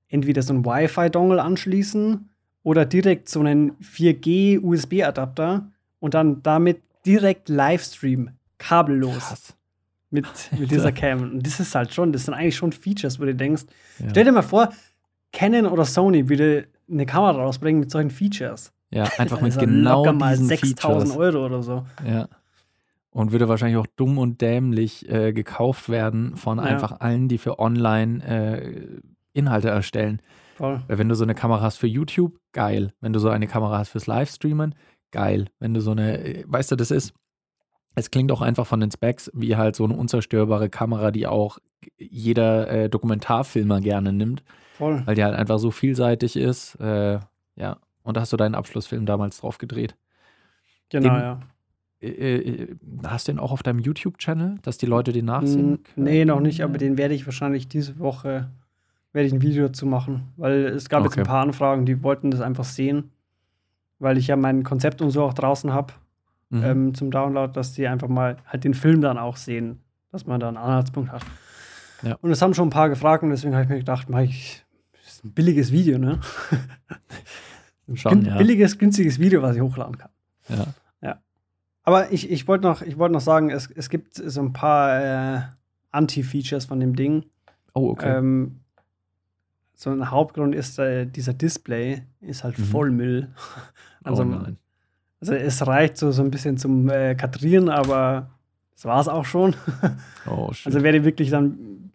entweder 0.09 0.43
so 0.43 0.53
einen 0.53 0.67
Wi-Fi-Dongle 0.67 1.41
anschließen 1.41 2.29
oder 2.65 2.85
direkt 2.85 3.29
so 3.29 3.41
einen 3.41 3.73
4G-USB-Adapter 3.79 5.71
und 6.01 6.15
dann 6.15 6.43
damit 6.43 6.83
direkt 7.07 7.49
Livestream, 7.49 8.31
kabellos. 8.59 9.29
Krass. 9.29 9.55
Mit, 10.11 10.27
mit 10.59 10.71
dieser 10.71 10.91
Cam. 10.91 11.21
Und 11.23 11.47
das 11.47 11.61
ist 11.61 11.75
halt 11.75 11.93
schon, 11.93 12.13
das 12.15 12.25
sind 12.25 12.33
eigentlich 12.33 12.57
schon 12.57 12.73
Features, 12.73 13.21
wo 13.21 13.25
du 13.25 13.35
denkst, 13.35 13.65
ja. 13.99 14.07
stell 14.09 14.25
dir 14.25 14.33
mal 14.33 14.41
vor, 14.41 14.71
Canon 15.33 15.67
oder 15.67 15.85
Sony 15.85 16.31
würde 16.31 16.67
eine 16.91 17.05
Kamera 17.05 17.43
rausbringen 17.43 17.81
mit 17.81 17.91
solchen 17.91 18.11
Features. 18.11 18.73
Ja, 18.91 19.05
einfach 19.19 19.41
mit 19.43 19.53
also 19.53 19.61
genau 19.61 20.05
locker 20.05 20.15
mal 20.15 20.37
6000 20.37 21.15
Euro 21.15 21.45
oder 21.45 21.63
so. 21.63 21.85
Ja. 22.07 22.27
Und 23.19 23.33
würde 23.33 23.49
wahrscheinlich 23.49 23.79
auch 23.79 23.89
dumm 23.97 24.17
und 24.17 24.41
dämlich 24.41 25.11
äh, 25.11 25.33
gekauft 25.33 25.89
werden 25.89 26.37
von 26.37 26.59
ja. 26.59 26.63
einfach 26.63 27.01
allen, 27.01 27.27
die 27.27 27.39
für 27.39 27.59
online 27.59 28.25
äh, 28.25 29.01
Inhalte 29.33 29.71
erstellen. 29.71 30.23
Voll. 30.55 30.85
Weil 30.87 30.99
wenn 30.99 31.09
du 31.09 31.17
so 31.17 31.25
eine 31.25 31.35
Kamera 31.35 31.61
hast 31.63 31.79
für 31.79 31.89
YouTube, 31.89 32.39
geil. 32.53 32.93
Wenn 33.01 33.13
du 33.13 33.19
so 33.19 33.29
eine 33.29 33.49
Kamera 33.49 33.79
hast 33.79 33.89
fürs 33.89 34.07
Livestreamen, 34.07 34.77
geil. 35.11 35.47
Wenn 35.59 35.75
du 35.75 35.81
so 35.81 35.91
eine, 35.91 36.45
weißt 36.47 36.71
du, 36.71 36.77
das 36.77 36.93
ist, 36.93 37.13
es 37.97 38.13
klingt 38.13 38.31
auch 38.31 38.41
einfach 38.41 38.69
von 38.69 38.79
den 38.79 38.93
Specs 38.93 39.33
wie 39.35 39.57
halt 39.57 39.75
so 39.75 39.83
eine 39.83 39.97
unzerstörbare 39.97 40.71
Kamera, 40.71 41.11
die 41.11 41.27
auch 41.27 41.59
jeder 41.97 42.71
äh, 42.71 42.89
Dokumentarfilmer 42.89 43.81
gerne 43.81 44.13
nimmt. 44.13 44.45
Voll. 44.75 45.03
Weil 45.07 45.17
die 45.17 45.25
halt 45.25 45.35
einfach 45.35 45.59
so 45.59 45.73
vielseitig 45.73 46.37
ist. 46.37 46.77
Äh, 46.77 47.19
ja. 47.57 47.79
Und 48.05 48.17
da 48.17 48.21
hast 48.21 48.33
du 48.33 48.37
deinen 48.37 48.55
Abschlussfilm 48.55 49.07
damals 49.07 49.41
drauf 49.41 49.59
gedreht. 49.59 49.97
Genau, 50.89 51.15
den, 51.15 51.21
ja. 51.21 51.41
Äh, 52.01 52.09
äh, 52.09 52.77
hast 53.05 53.29
du 53.29 53.33
den 53.33 53.39
auch 53.39 53.53
auf 53.53 53.63
deinem 53.63 53.81
YouTube-Channel, 53.81 54.59
dass 54.63 54.79
die 54.79 54.87
Leute 54.87 55.13
den 55.13 55.25
nachsehen 55.27 55.83
können? 55.83 56.05
Nee, 56.07 56.25
noch 56.25 56.41
nicht, 56.41 56.63
aber 56.63 56.79
den 56.79 56.97
werde 56.97 57.15
ich 57.15 57.27
wahrscheinlich 57.27 57.69
diese 57.69 57.99
Woche 57.99 58.51
werde 59.13 59.27
ich 59.27 59.33
ein 59.33 59.43
Video 59.43 59.67
dazu 59.67 59.87
machen, 59.87 60.29
weil 60.37 60.67
es 60.67 60.89
gab 60.89 61.01
okay. 61.01 61.09
jetzt 61.09 61.19
ein 61.19 61.25
paar 61.25 61.43
Anfragen, 61.43 61.87
die 61.87 62.03
wollten 62.03 62.31
das 62.31 62.41
einfach 62.41 62.65
sehen 62.65 63.11
weil 63.99 64.19
ich 64.19 64.29
ja 64.29 64.37
mein 64.37 64.63
Konzept 64.63 65.03
und 65.03 65.11
so 65.11 65.25
auch 65.25 65.35
draußen 65.35 65.73
habe 65.73 65.95
mhm. 66.51 66.65
ähm, 66.65 66.95
zum 66.95 67.11
Download, 67.11 67.53
dass 67.53 67.73
die 67.73 67.87
einfach 67.87 68.09
mal 68.09 68.37
halt 68.47 68.65
den 68.65 68.75
Film 68.75 69.01
dann 69.01 69.19
auch 69.19 69.37
sehen, 69.37 69.81
dass 70.13 70.27
man 70.27 70.41
da 70.41 70.49
einen 70.49 70.57
Anhaltspunkt 70.57 71.11
hat. 71.13 71.23
Ja. 72.03 72.17
Und 72.21 72.31
es 72.31 72.41
haben 72.41 72.55
schon 72.55 72.69
ein 72.69 72.73
paar 72.73 72.89
gefragt 72.89 73.23
und 73.23 73.31
deswegen 73.31 73.55
habe 73.55 73.65
ich 73.65 73.69
mir 73.69 73.79
gedacht, 73.79 74.09
mach 74.09 74.21
ich, 74.21 74.65
das 74.93 75.15
ist 75.15 75.25
ein 75.25 75.33
billiges 75.33 75.73
Video, 75.73 75.99
ne? 75.99 76.21
schon, 77.95 78.25
ja. 78.25 78.39
Billiges, 78.39 78.79
günstiges 78.79 79.19
Video, 79.19 79.43
was 79.43 79.57
ich 79.57 79.63
hochladen 79.63 79.99
kann. 79.99 80.11
Ja. 80.49 80.67
Aber 81.89 82.13
ich, 82.13 82.31
ich 82.31 82.47
wollte 82.47 82.67
noch, 82.67 82.83
wollt 82.99 83.13
noch 83.13 83.23
sagen, 83.23 83.49
es, 83.49 83.71
es 83.71 83.89
gibt 83.89 84.13
so 84.15 84.43
ein 84.43 84.53
paar 84.53 85.37
äh, 85.37 85.41
Anti-Features 85.91 86.67
von 86.67 86.81
dem 86.81 86.95
Ding. 86.95 87.25
Oh, 87.73 87.89
okay. 87.89 88.19
Ähm, 88.19 88.61
so 89.73 89.89
ein 89.89 90.11
Hauptgrund 90.11 90.55
ist, 90.55 90.79
äh, 90.79 91.07
dieser 91.07 91.33
Display 91.33 92.03
ist 92.21 92.45
halt 92.45 92.59
mhm. 92.59 92.65
voll 92.65 92.91
Müll. 92.91 93.29
Also, 94.05 94.23
oh 94.23 94.47
also 95.21 95.33
es 95.35 95.67
reicht 95.67 95.97
so, 95.97 96.13
so 96.13 96.23
ein 96.23 96.31
bisschen 96.31 96.57
zum 96.59 96.89
äh, 96.89 97.15
Kadrieren, 97.15 97.69
aber 97.69 98.31
das 98.75 98.85
war 98.85 99.01
es 99.01 99.09
auch 99.09 99.25
schon. 99.25 99.55
oh, 100.27 100.51
also 100.65 100.83
wer 100.83 100.93
den 100.93 101.05
wirklich 101.05 101.31
dann 101.31 101.91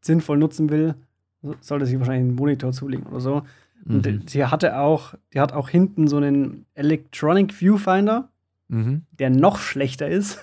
sinnvoll 0.00 0.38
nutzen 0.38 0.70
will, 0.70 0.94
sollte 1.60 1.86
sich 1.86 1.98
wahrscheinlich 1.98 2.24
einen 2.24 2.34
Monitor 2.36 2.72
zulegen 2.72 3.06
oder 3.06 3.20
so. 3.20 3.42
Mhm. 3.84 3.94
Und 3.94 4.34
die 4.34 4.44
hatte 4.44 4.78
auch, 4.78 5.14
die 5.32 5.40
hat 5.40 5.52
auch 5.52 5.68
hinten 5.68 6.08
so 6.08 6.16
einen 6.16 6.66
Electronic 6.74 7.52
Viewfinder, 7.52 8.28
mhm. 8.74 9.02
der 9.12 9.30
noch 9.30 9.58
schlechter 9.58 10.08
ist. 10.08 10.40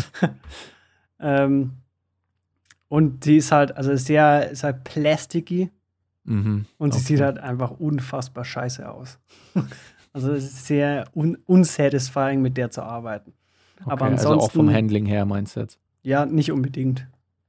ähm, 1.20 1.72
und 2.88 3.24
die 3.24 3.36
ist 3.36 3.52
halt, 3.52 3.76
also 3.76 3.94
sehr, 3.96 4.50
ist 4.50 4.64
halt 4.64 4.84
plasticky. 4.84 5.70
Mhm. 6.24 6.64
Und 6.78 6.94
sie 6.94 6.98
okay. 6.98 7.06
sieht 7.06 7.20
halt 7.20 7.38
einfach 7.38 7.72
unfassbar 7.72 8.44
scheiße 8.44 8.90
aus. 8.90 9.18
also 10.12 10.32
es 10.32 10.44
ist 10.44 10.66
sehr 10.66 11.06
un 11.14 11.36
unsatisfying, 11.46 12.40
mit 12.40 12.56
der 12.56 12.70
zu 12.70 12.82
arbeiten. 12.82 13.32
Okay, 13.80 13.90
Aber 13.90 14.06
ansonsten, 14.06 14.32
also 14.32 14.46
auch 14.46 14.52
vom 14.52 14.72
Handling 14.72 15.06
her 15.06 15.26
meinst 15.26 15.56
du 15.56 15.60
jetzt? 15.60 15.78
Ja, 16.02 16.24
nicht 16.24 16.50
unbedingt. 16.50 17.06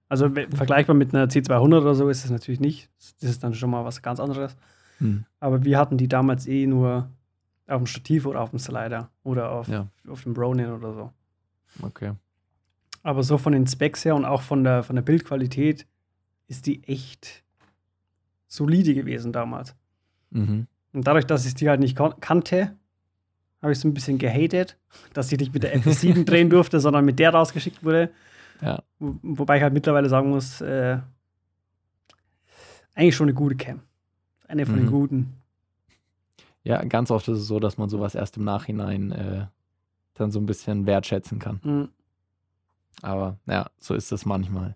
Also 0.09 0.29
vergleichbar 0.29 0.95
mit 0.95 1.15
einer 1.15 1.27
C200 1.27 1.81
oder 1.81 1.95
so 1.95 2.09
ist 2.09 2.25
es 2.25 2.31
natürlich 2.31 2.59
nicht. 2.59 2.89
Das 3.21 3.29
ist 3.31 3.43
dann 3.43 3.53
schon 3.53 3.69
mal 3.69 3.85
was 3.85 4.01
ganz 4.01 4.19
anderes. 4.19 4.55
Hm. 4.99 5.25
Aber 5.39 5.63
wir 5.63 5.77
hatten 5.77 5.97
die 5.97 6.07
damals 6.07 6.47
eh 6.47 6.67
nur 6.67 7.09
auf 7.67 7.81
dem 7.81 7.87
Stativ 7.87 8.25
oder 8.25 8.41
auf 8.41 8.51
dem 8.51 8.59
Slider 8.59 9.09
oder 9.23 9.51
auf, 9.51 9.67
ja. 9.67 9.87
auf 10.07 10.23
dem 10.23 10.33
Ronin 10.33 10.71
oder 10.71 10.93
so. 10.93 11.11
Okay. 11.81 12.13
Aber 13.03 13.23
so 13.23 13.37
von 13.37 13.53
den 13.53 13.67
Specs 13.67 14.05
her 14.05 14.15
und 14.15 14.25
auch 14.25 14.41
von 14.41 14.63
der, 14.63 14.83
von 14.83 14.95
der 14.95 15.03
Bildqualität 15.03 15.85
ist 16.47 16.65
die 16.65 16.83
echt 16.83 17.43
solide 18.47 18.93
gewesen 18.93 19.31
damals. 19.31 19.75
Mhm. 20.31 20.67
Und 20.93 21.07
dadurch, 21.07 21.25
dass 21.25 21.45
ich 21.45 21.55
die 21.55 21.69
halt 21.69 21.79
nicht 21.79 21.97
kannte, 22.21 22.75
habe 23.61 23.73
ich 23.73 23.79
so 23.79 23.87
ein 23.87 23.93
bisschen 23.93 24.17
gehatet, 24.17 24.77
dass 25.13 25.31
ich 25.31 25.39
nicht 25.39 25.53
mit 25.53 25.63
der 25.63 25.77
FS7 25.77 26.23
drehen 26.25 26.49
durfte, 26.49 26.79
sondern 26.79 27.03
mit 27.03 27.19
der 27.19 27.31
rausgeschickt 27.31 27.83
wurde. 27.83 28.11
Ja. 28.61 28.81
Wo, 28.99 29.15
wobei 29.21 29.57
ich 29.57 29.63
halt 29.63 29.73
mittlerweile 29.73 30.07
sagen 30.07 30.29
muss, 30.29 30.61
äh, 30.61 30.99
eigentlich 32.93 33.15
schon 33.15 33.27
eine 33.27 33.33
gute 33.33 33.55
Cam. 33.55 33.81
Eine 34.47 34.65
von 34.65 34.75
mhm. 34.75 34.79
den 34.79 34.91
guten. 34.91 35.33
Ja, 36.65 36.83
ganz 36.83 37.11
oft 37.11 37.27
ist 37.27 37.37
es 37.37 37.47
so, 37.47 37.59
dass 37.59 37.77
man 37.77 37.89
sowas 37.89 38.15
erst 38.15 38.37
im 38.37 38.43
Nachhinein 38.43 39.11
äh, 39.11 39.45
dann 40.15 40.31
so 40.31 40.39
ein 40.39 40.47
bisschen 40.47 40.87
wertschätzen 40.87 41.37
kann. 41.37 41.61
Mhm. 41.63 41.89
Aber 43.01 43.37
ja, 43.45 43.69
so 43.77 43.93
ist 43.93 44.11
es 44.11 44.25
manchmal. 44.25 44.75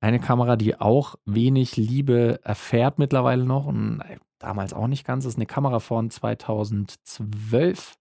Eine 0.00 0.20
Kamera, 0.20 0.54
die 0.54 0.80
auch 0.80 1.16
wenig 1.24 1.76
Liebe 1.76 2.38
erfährt 2.44 2.98
mittlerweile 2.98 3.44
noch 3.44 3.66
und 3.66 4.00
äh, 4.02 4.18
damals 4.38 4.72
auch 4.72 4.86
nicht 4.86 5.04
ganz, 5.04 5.24
ist 5.24 5.36
eine 5.36 5.46
Kamera 5.46 5.80
von 5.80 6.08
2012. 6.08 7.96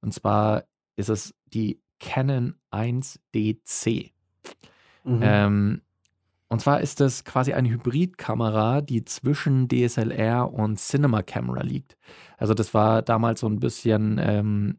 Und 0.00 0.14
zwar 0.14 0.64
ist 0.96 1.10
es 1.10 1.34
die 1.52 1.82
Canon 2.00 2.54
1DC. 2.70 4.12
Mhm. 5.04 5.20
Ähm, 5.22 5.82
und 6.48 6.60
zwar 6.60 6.80
ist 6.80 7.00
das 7.00 7.24
quasi 7.24 7.52
eine 7.52 7.70
Hybridkamera, 7.70 8.80
die 8.80 9.04
zwischen 9.04 9.68
DSLR 9.68 10.52
und 10.52 10.78
Cinema 10.78 11.22
Camera 11.22 11.62
liegt. 11.62 11.96
Also 12.36 12.54
das 12.54 12.74
war 12.74 13.02
damals 13.02 13.40
so 13.40 13.48
ein 13.48 13.60
bisschen, 13.60 14.20
ähm, 14.22 14.78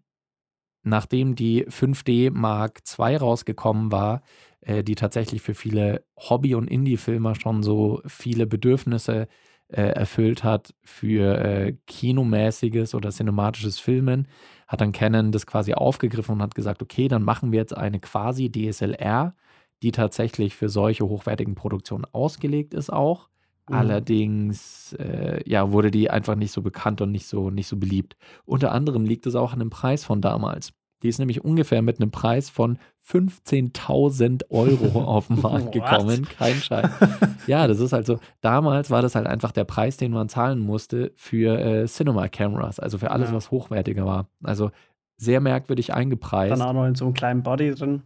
nachdem 0.83 1.35
die 1.35 1.65
5D 1.65 2.31
Mark 2.31 2.81
II 2.97 3.15
rausgekommen 3.17 3.91
war, 3.91 4.21
äh, 4.61 4.83
die 4.83 4.95
tatsächlich 4.95 5.41
für 5.41 5.55
viele 5.55 6.05
Hobby- 6.17 6.55
und 6.55 6.69
Indie-Filmer 6.69 7.35
schon 7.35 7.63
so 7.63 8.01
viele 8.05 8.47
Bedürfnisse 8.47 9.27
äh, 9.69 9.81
erfüllt 9.81 10.43
hat 10.43 10.73
für 10.83 11.37
äh, 11.43 11.77
kinomäßiges 11.87 12.93
oder 12.95 13.09
cinematisches 13.09 13.79
Filmen, 13.79 14.27
hat 14.67 14.81
dann 14.81 14.91
Canon 14.91 15.31
das 15.31 15.47
quasi 15.47 15.73
aufgegriffen 15.73 16.33
und 16.33 16.41
hat 16.41 16.55
gesagt, 16.55 16.81
okay, 16.83 17.07
dann 17.07 17.23
machen 17.23 17.51
wir 17.51 17.59
jetzt 17.59 17.75
eine 17.75 17.99
quasi 17.99 18.51
DSLR, 18.51 19.35
die 19.83 19.91
tatsächlich 19.91 20.55
für 20.55 20.69
solche 20.69 21.07
hochwertigen 21.07 21.55
Produktionen 21.55 22.05
ausgelegt 22.11 22.73
ist 22.73 22.91
auch. 22.91 23.29
Mhm. 23.69 23.75
Allerdings 23.75 24.93
äh, 24.93 25.41
ja, 25.49 25.71
wurde 25.71 25.91
die 25.91 26.09
einfach 26.09 26.35
nicht 26.35 26.51
so 26.51 26.61
bekannt 26.61 27.01
und 27.01 27.11
nicht 27.11 27.27
so, 27.27 27.49
nicht 27.49 27.67
so 27.67 27.77
beliebt. 27.77 28.15
Unter 28.45 28.71
anderem 28.71 29.05
liegt 29.05 29.25
es 29.25 29.35
auch 29.35 29.53
an 29.53 29.59
dem 29.59 29.69
Preis 29.69 30.03
von 30.03 30.21
damals. 30.21 30.73
Die 31.03 31.09
ist 31.09 31.19
nämlich 31.19 31.43
ungefähr 31.43 31.81
mit 31.81 31.99
einem 31.99 32.09
Preis 32.09 32.49
von 32.49 32.79
15.000 33.07 34.49
Euro 34.49 35.01
auf 35.05 35.27
den 35.27 35.41
Markt 35.41 35.71
gekommen. 35.71 36.27
Kein 36.27 36.55
Scheiß. 36.55 36.89
Ja, 37.47 37.67
das 37.67 37.79
ist 37.79 37.93
halt 37.93 38.07
so. 38.07 38.17
Damals 38.41 38.89
war 38.89 39.03
das 39.03 39.13
halt 39.13 39.27
einfach 39.27 39.51
der 39.51 39.65
Preis, 39.65 39.97
den 39.97 40.11
man 40.11 40.29
zahlen 40.29 40.57
musste 40.57 41.11
für 41.15 41.59
äh, 41.59 41.85
Cinema-Cameras, 41.85 42.79
also 42.79 42.97
für 42.97 43.11
alles, 43.11 43.29
ja. 43.29 43.35
was 43.35 43.51
hochwertiger 43.51 44.03
war. 44.03 44.29
Also 44.41 44.71
sehr 45.17 45.41
merkwürdig 45.41 45.93
eingepreist. 45.93 46.51
Dann 46.51 46.67
auch 46.67 46.73
noch 46.73 46.87
in 46.87 46.95
so 46.95 47.05
einem 47.05 47.13
kleinen 47.13 47.43
Body 47.43 47.75
drin. 47.75 48.01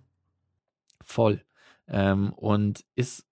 Voll. 1.01 1.41
Ähm, 1.89 2.33
und 2.33 2.85
ist 2.95 3.25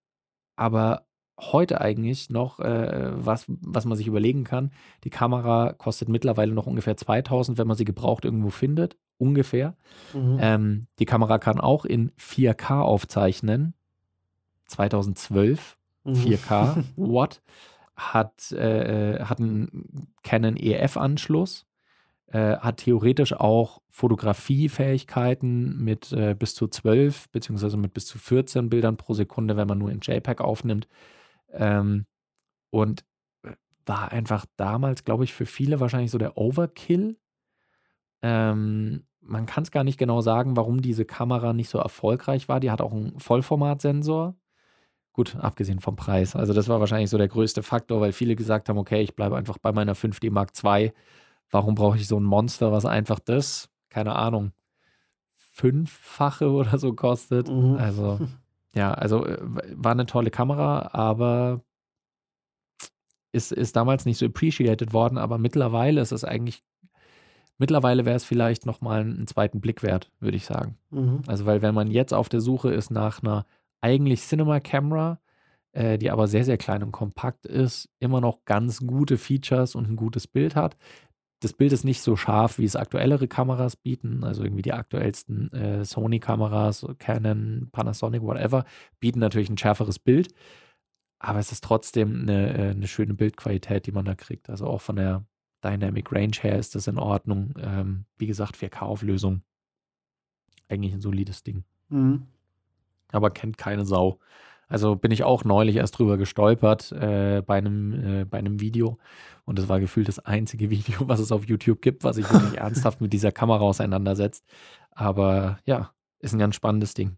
aber 0.56 1.08
heute 1.40 1.82
eigentlich 1.82 2.30
noch 2.30 2.60
äh, 2.60 3.12
was, 3.14 3.46
was 3.48 3.86
man 3.86 3.98
sich 3.98 4.08
überlegen 4.08 4.44
kann. 4.44 4.72
Die 5.04 5.10
Kamera 5.10 5.74
kostet 5.74 6.10
mittlerweile 6.10 6.54
noch 6.54 6.66
ungefähr 6.66 6.98
2000, 6.98 7.58
wenn 7.58 7.68
man 7.68 7.78
sie 7.78 7.86
gebraucht 7.86 8.26
irgendwo 8.26 8.50
findet. 8.50 8.98
Ungefähr. 9.20 9.76
Mhm. 10.14 10.38
Ähm, 10.40 10.88
die 11.00 11.06
Kamera 11.06 11.38
kann 11.38 11.60
auch 11.60 11.86
in 11.86 12.12
4K 12.20 12.82
aufzeichnen. 12.82 13.74
2012. 14.66 15.78
Mhm. 16.04 16.14
4K. 16.14 16.84
What? 16.96 17.42
Hat, 17.96 18.52
äh, 18.52 19.24
hat 19.24 19.40
einen 19.40 20.14
Canon 20.24 20.56
EF-Anschluss 20.56 21.67
äh, 22.32 22.58
hat 22.58 22.78
theoretisch 22.78 23.34
auch 23.34 23.82
Fotografiefähigkeiten 23.90 25.84
mit 25.84 26.12
äh, 26.12 26.36
bis 26.38 26.56
zu 26.56 26.68
12 26.68 27.30
beziehungsweise 27.30 27.78
mit 27.78 27.94
bis 27.94 28.06
zu 28.06 28.18
14 28.20 28.70
Bildern 28.70 28.98
pro 28.98 29.14
Sekunde, 29.14 29.56
wenn 29.56 29.68
man 29.68 29.78
nur 29.78 29.92
in 29.92 30.02
JPEG 30.02 30.42
aufnimmt. 30.42 30.88
Ähm, 31.52 32.06
und 32.70 33.06
äh, 33.44 33.54
war 33.86 34.12
einfach 34.12 34.46
damals, 34.58 35.06
glaube 35.06 35.24
ich, 35.24 35.34
für 35.34 35.46
viele 35.46 35.80
wahrscheinlich 35.80 36.12
so 36.12 36.18
der 36.18 36.38
Overkill. 36.38 37.18
Ähm, 38.22 39.06
man 39.22 39.46
kann 39.46 39.64
es 39.64 39.72
gar 39.72 39.84
nicht 39.84 39.98
genau 39.98 40.22
sagen, 40.22 40.58
warum 40.58 40.82
diese 40.82 41.06
Kamera 41.06 41.54
nicht 41.54 41.70
so 41.70 41.78
erfolgreich 41.78 42.50
war. 42.50 42.60
Die 42.60 42.72
hat 42.72 42.82
auch 42.82 42.92
einen 42.92 43.20
Vollformatsensor. 43.20 44.36
Gut, 45.14 45.36
abgesehen 45.38 45.80
vom 45.80 45.96
Preis. 45.96 46.36
Also 46.36 46.54
das 46.54 46.68
war 46.68 46.80
wahrscheinlich 46.80 47.10
so 47.10 47.18
der 47.18 47.28
größte 47.28 47.64
Faktor, 47.64 48.02
weil 48.02 48.12
viele 48.12 48.36
gesagt 48.36 48.70
haben, 48.70 48.78
okay, 48.78 49.02
ich 49.02 49.16
bleibe 49.16 49.38
einfach 49.38 49.58
bei 49.58 49.72
meiner 49.72 49.96
5D 49.96 50.30
Mark 50.30 50.52
II 50.64 50.94
Warum 51.50 51.76
brauche 51.76 51.98
ich 51.98 52.08
so 52.08 52.20
ein 52.20 52.24
Monster, 52.24 52.72
was 52.72 52.86
einfach 52.86 53.20
das, 53.20 53.70
keine 53.90 54.16
Ahnung, 54.16 54.52
fünffache 55.34 56.52
oder 56.52 56.78
so 56.78 56.94
kostet? 56.94 57.50
Mhm. 57.50 57.76
Also, 57.78 58.20
ja, 58.76 58.94
also 58.94 59.26
äh, 59.26 59.38
war 59.42 59.92
eine 59.92 60.06
tolle 60.06 60.32
Kamera, 60.32 60.90
aber 60.94 61.62
ist, 63.32 63.52
ist 63.52 63.76
damals 63.76 64.06
nicht 64.06 64.18
so 64.18 64.26
appreciated 64.26 64.94
worden, 64.94 65.18
aber 65.18 65.38
mittlerweile 65.38 66.02
ist 66.02 66.12
es 66.12 66.24
eigentlich, 66.24 66.64
mittlerweile 67.58 68.06
wäre 68.06 68.16
es 68.16 68.24
vielleicht 68.26 68.66
nochmal 68.66 69.02
einen 69.02 69.28
zweiten 69.28 69.62
Blick 69.62 69.84
wert, 69.84 70.12
würde 70.20 70.38
ich 70.38 70.46
sagen. 70.46 70.78
Mhm. 70.90 71.22
Also, 71.28 71.46
weil 71.46 71.62
wenn 71.62 71.76
man 71.76 71.92
jetzt 71.92 72.14
auf 72.14 72.30
der 72.30 72.42
Suche 72.42 72.74
ist 72.74 72.90
nach 72.90 73.22
einer 73.22 73.46
eigentlich 73.82 74.22
Cinema-Camera, 74.22 75.20
äh, 75.74 75.98
die 75.98 76.10
aber 76.10 76.28
sehr, 76.28 76.44
sehr 76.44 76.58
klein 76.58 76.84
und 76.84 76.92
kompakt 76.92 77.46
ist, 77.46 77.90
immer 78.00 78.22
noch 78.22 78.46
ganz 78.46 78.80
gute 78.80 79.18
Features 79.18 79.76
und 79.76 79.90
ein 79.90 79.96
gutes 79.96 80.26
Bild 80.28 80.56
hat, 80.56 80.76
das 81.40 81.54
Bild 81.54 81.72
ist 81.72 81.84
nicht 81.84 82.02
so 82.02 82.16
scharf, 82.16 82.58
wie 82.58 82.66
es 82.66 82.76
aktuellere 82.76 83.28
Kameras 83.28 83.76
bieten. 83.76 84.24
Also 84.24 84.44
irgendwie 84.44 84.64
die 84.64 84.74
aktuellsten 84.74 85.52
äh, 85.54 85.86
Sony-Kameras, 85.86 86.86
Canon, 86.98 87.70
Panasonic, 87.72 88.24
whatever, 88.24 88.66
bieten 89.00 89.20
natürlich 89.20 89.50
ein 89.50 89.58
schärferes 89.58 90.00
Bild. 90.00 90.34
Aber 91.20 91.40
es 91.40 91.52
ist 91.52 91.64
trotzdem 91.64 92.22
eine, 92.22 92.58
äh, 92.58 92.70
eine 92.72 92.88
schöne 92.88 93.14
Bildqualität, 93.14 93.86
die 93.86 93.92
man 93.92 94.06
da 94.06 94.16
kriegt. 94.16 94.50
Also 94.50 94.66
auch 94.66 94.82
von 94.82 94.96
der 94.96 95.26
Dynamic 95.64 96.12
Range 96.12 96.36
her 96.42 96.58
ist 96.58 96.76
das 96.76 96.88
in 96.88 96.98
Ordnung. 96.98 97.54
Ähm, 97.60 98.06
wie 98.18 98.28
gesagt, 98.28 98.56
4K-Auflösung. 98.58 99.42
Eigentlich 100.70 100.94
ein 100.94 101.02
solides 101.02 101.44
Ding. 101.44 101.64
Mhm. 101.90 102.28
Aber 103.12 103.30
kennt 103.30 103.58
keine 103.58 103.86
Sau. 103.86 104.20
Also 104.68 104.96
bin 104.96 105.12
ich 105.12 105.24
auch 105.24 105.46
neulich 105.46 105.78
erst 105.78 105.98
drüber 105.98 106.18
gestolpert 106.18 106.92
äh, 106.92 107.42
bei, 107.46 107.58
einem, 107.58 108.22
äh, 108.22 108.26
bei 108.26 108.38
einem 108.38 108.60
Video. 108.60 108.98
Und 109.46 109.60
das 109.60 109.70
war 109.70 109.80
gefühlt 109.80 110.08
das 110.08 110.20
einzige 110.20 110.70
Video, 110.70 110.98
was 111.02 111.20
es 111.20 111.32
auf 111.32 111.46
YouTube 111.46 111.82
gibt, 111.82 112.04
was 112.04 112.18
sich 112.18 112.32
wirklich 112.32 112.58
ernsthaft 112.58 113.02
mit 113.02 113.14
dieser 113.14 113.32
Kamera 113.32 113.62
auseinandersetzt. 113.62 114.46
Aber 114.92 115.60
ja, 115.66 115.92
ist 116.20 116.34
ein 116.34 116.40
ganz 116.40 116.56
spannendes 116.56 116.94
Ding. 116.94 117.18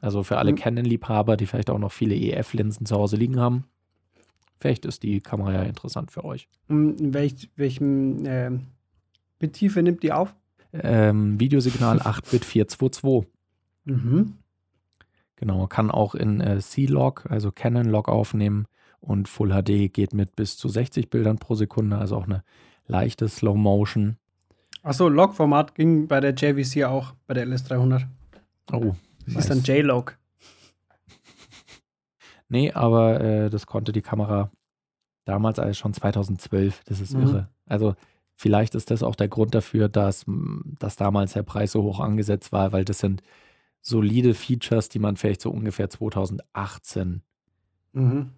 Also 0.00 0.22
für 0.22 0.38
alle 0.38 0.52
mhm. 0.52 0.56
Canon-Liebhaber, 0.56 1.36
die 1.36 1.46
vielleicht 1.46 1.70
auch 1.70 1.78
noch 1.78 1.92
viele 1.92 2.14
EF-Linsen 2.14 2.86
zu 2.86 2.96
Hause 2.96 3.16
liegen 3.16 3.38
haben, 3.38 3.64
vielleicht 4.58 4.84
ist 4.84 5.02
die 5.02 5.20
Kamera 5.20 5.52
ja 5.52 5.62
interessant 5.62 6.10
für 6.10 6.24
euch. 6.24 6.48
In 6.68 7.14
welch, 7.14 7.50
welchem 7.56 8.24
äh, 8.24 8.50
Bittiefe 9.38 9.82
nimmt 9.82 10.02
die 10.02 10.12
auf? 10.12 10.34
Ähm, 10.72 11.38
Videosignal 11.38 11.98
8-Bit 12.00 12.44
422. 12.44 13.30
Mhm. 13.84 14.34
Genau, 15.36 15.66
kann 15.66 15.90
auch 15.90 16.14
in 16.14 16.40
äh, 16.40 16.58
C-Log, 16.58 17.26
also 17.28 17.52
Canon-Log 17.52 18.08
aufnehmen 18.08 18.66
und 19.00 19.28
Full 19.28 19.50
HD 19.50 19.92
geht 19.92 20.14
mit 20.14 20.34
bis 20.34 20.56
zu 20.56 20.68
60 20.68 21.10
Bildern 21.10 21.38
pro 21.38 21.54
Sekunde, 21.54 21.98
also 21.98 22.16
auch 22.16 22.24
eine 22.24 22.42
leichte 22.86 23.28
Slow 23.28 23.56
Motion. 23.56 24.16
Achso, 24.82 25.08
Log-Format 25.08 25.74
ging 25.74 26.08
bei 26.08 26.20
der 26.20 26.34
JVC 26.34 26.84
auch, 26.84 27.14
bei 27.26 27.34
der 27.34 27.46
LS300. 27.46 28.06
Oh. 28.72 28.94
Das 29.24 29.34
nice. 29.34 29.44
ist 29.44 29.50
dann 29.50 29.62
J-Log. 29.62 30.16
nee, 32.48 32.72
aber 32.72 33.20
äh, 33.20 33.50
das 33.50 33.66
konnte 33.66 33.92
die 33.92 34.02
Kamera 34.02 34.50
damals 35.24 35.58
als 35.58 35.76
schon 35.76 35.92
2012. 35.92 36.82
Das 36.84 37.00
ist 37.00 37.14
mhm. 37.14 37.22
irre. 37.22 37.48
Also 37.66 37.94
vielleicht 38.36 38.74
ist 38.74 38.90
das 38.90 39.02
auch 39.02 39.16
der 39.16 39.28
Grund 39.28 39.54
dafür, 39.54 39.88
dass, 39.88 40.24
dass 40.78 40.96
damals 40.96 41.34
der 41.34 41.42
Preis 41.42 41.72
so 41.72 41.82
hoch 41.82 42.00
angesetzt 42.00 42.52
war, 42.52 42.72
weil 42.72 42.84
das 42.84 43.00
sind 43.00 43.22
solide 43.86 44.34
Features, 44.34 44.88
die 44.88 44.98
man 44.98 45.16
vielleicht 45.16 45.40
so 45.40 45.50
ungefähr 45.50 45.88
2018 45.88 47.22
mhm. 47.92 48.30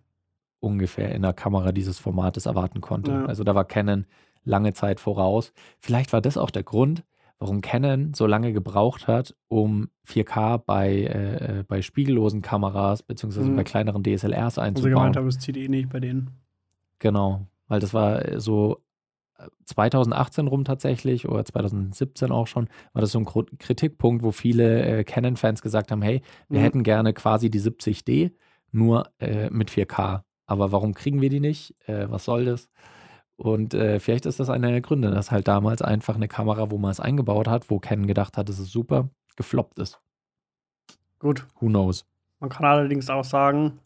ungefähr 0.61 1.15
in 1.15 1.23
der 1.23 1.33
Kamera 1.33 1.73
dieses 1.73 1.99
Formates 1.99 2.45
erwarten 2.45 2.83
konnte. 2.83 3.13
Ja. 3.13 3.25
Also 3.25 3.45
da 3.45 3.55
war 3.55 3.65
Canon 3.65 4.05
lange 4.45 4.75
Zeit 4.75 5.01
voraus. 5.01 5.53
Vielleicht 5.79 6.13
war 6.13 6.21
das 6.21 6.37
auch 6.37 6.51
der 6.51 6.65
Grund, 6.65 7.03
warum 7.39 7.63
Canon 7.63 8.13
so 8.13 8.27
lange 8.27 8.53
gebraucht 8.53 9.09
hat, 9.09 9.35
um 9.49 9.89
4K 10.07 10.59
bei, 10.59 11.05
äh, 11.05 11.65
bei 11.67 11.81
spiegellosen 11.81 12.43
Kameras 12.43 13.03
beziehungsweise 13.03 13.49
mhm. 13.49 13.57
bei 13.57 13.65
kleineren 13.65 14.03
DSLRs 14.03 14.59
einzubauen. 14.59 14.93
Also 14.93 15.01
gemeint 15.01 15.17
habe, 15.17 15.29
es 15.29 15.39
zieht 15.39 15.57
eh 15.57 15.69
nicht 15.69 15.89
bei 15.89 16.01
denen. 16.01 16.31
Genau, 16.99 17.47
weil 17.69 17.81
das 17.81 17.95
war 17.95 18.39
so 18.39 18.83
2018 19.65 20.47
rum 20.49 20.65
tatsächlich 20.65 21.29
oder 21.29 21.45
2017 21.45 22.33
auch 22.33 22.47
schon, 22.47 22.69
war 22.93 23.01
das 23.01 23.13
so 23.13 23.21
ein 23.21 23.25
Kritikpunkt, 23.25 24.25
wo 24.25 24.33
viele 24.33 24.83
äh, 24.83 25.05
Canon-Fans 25.05 25.63
gesagt 25.63 25.91
haben, 25.91 26.03
hey, 26.03 26.23
wir 26.49 26.61
mhm. 26.61 26.65
hätten 26.65 26.83
gerne 26.83 27.13
quasi 27.13 27.51
die 27.51 27.61
70D, 27.61 28.33
nur 28.73 29.11
äh, 29.19 29.51
mit 29.51 29.71
4K. 29.71 30.23
Aber 30.47 30.73
warum 30.73 30.95
kriegen 30.95 31.21
wir 31.21 31.31
die 31.31 31.41
nicht? 31.41 31.75
Äh, 31.87 32.11
was 32.11 32.25
soll 32.25 32.47
das? 32.47 32.69
Und 33.37 33.73
äh, 33.75 34.01
vielleicht 34.01 34.27
ist 34.27 34.41
das 34.41 34.51
einer 34.51 34.71
der 34.71 34.81
Gründe, 34.81 35.11
dass 35.11 35.31
halt 35.31 35.47
damals 35.47 35.81
einfach 35.81 36.17
eine 36.17 36.27
Kamera, 36.27 36.71
wo 36.71 36.79
man 36.79 36.91
es 36.91 36.99
eingebaut 36.99 37.47
hat, 37.47 37.71
wo 37.71 37.79
Canon 37.79 38.07
gedacht 38.07 38.37
hat, 38.37 38.49
das 38.49 38.59
ist 38.59 38.73
super, 38.73 39.11
gefloppt 39.37 39.79
ist. 39.79 40.01
Gut. 41.21 41.47
Who 41.61 41.67
knows? 41.67 42.05
Man 42.41 42.51
kann 42.51 42.67
allerdings 42.67 43.11
auch 43.11 43.25
sagen, 43.25 43.79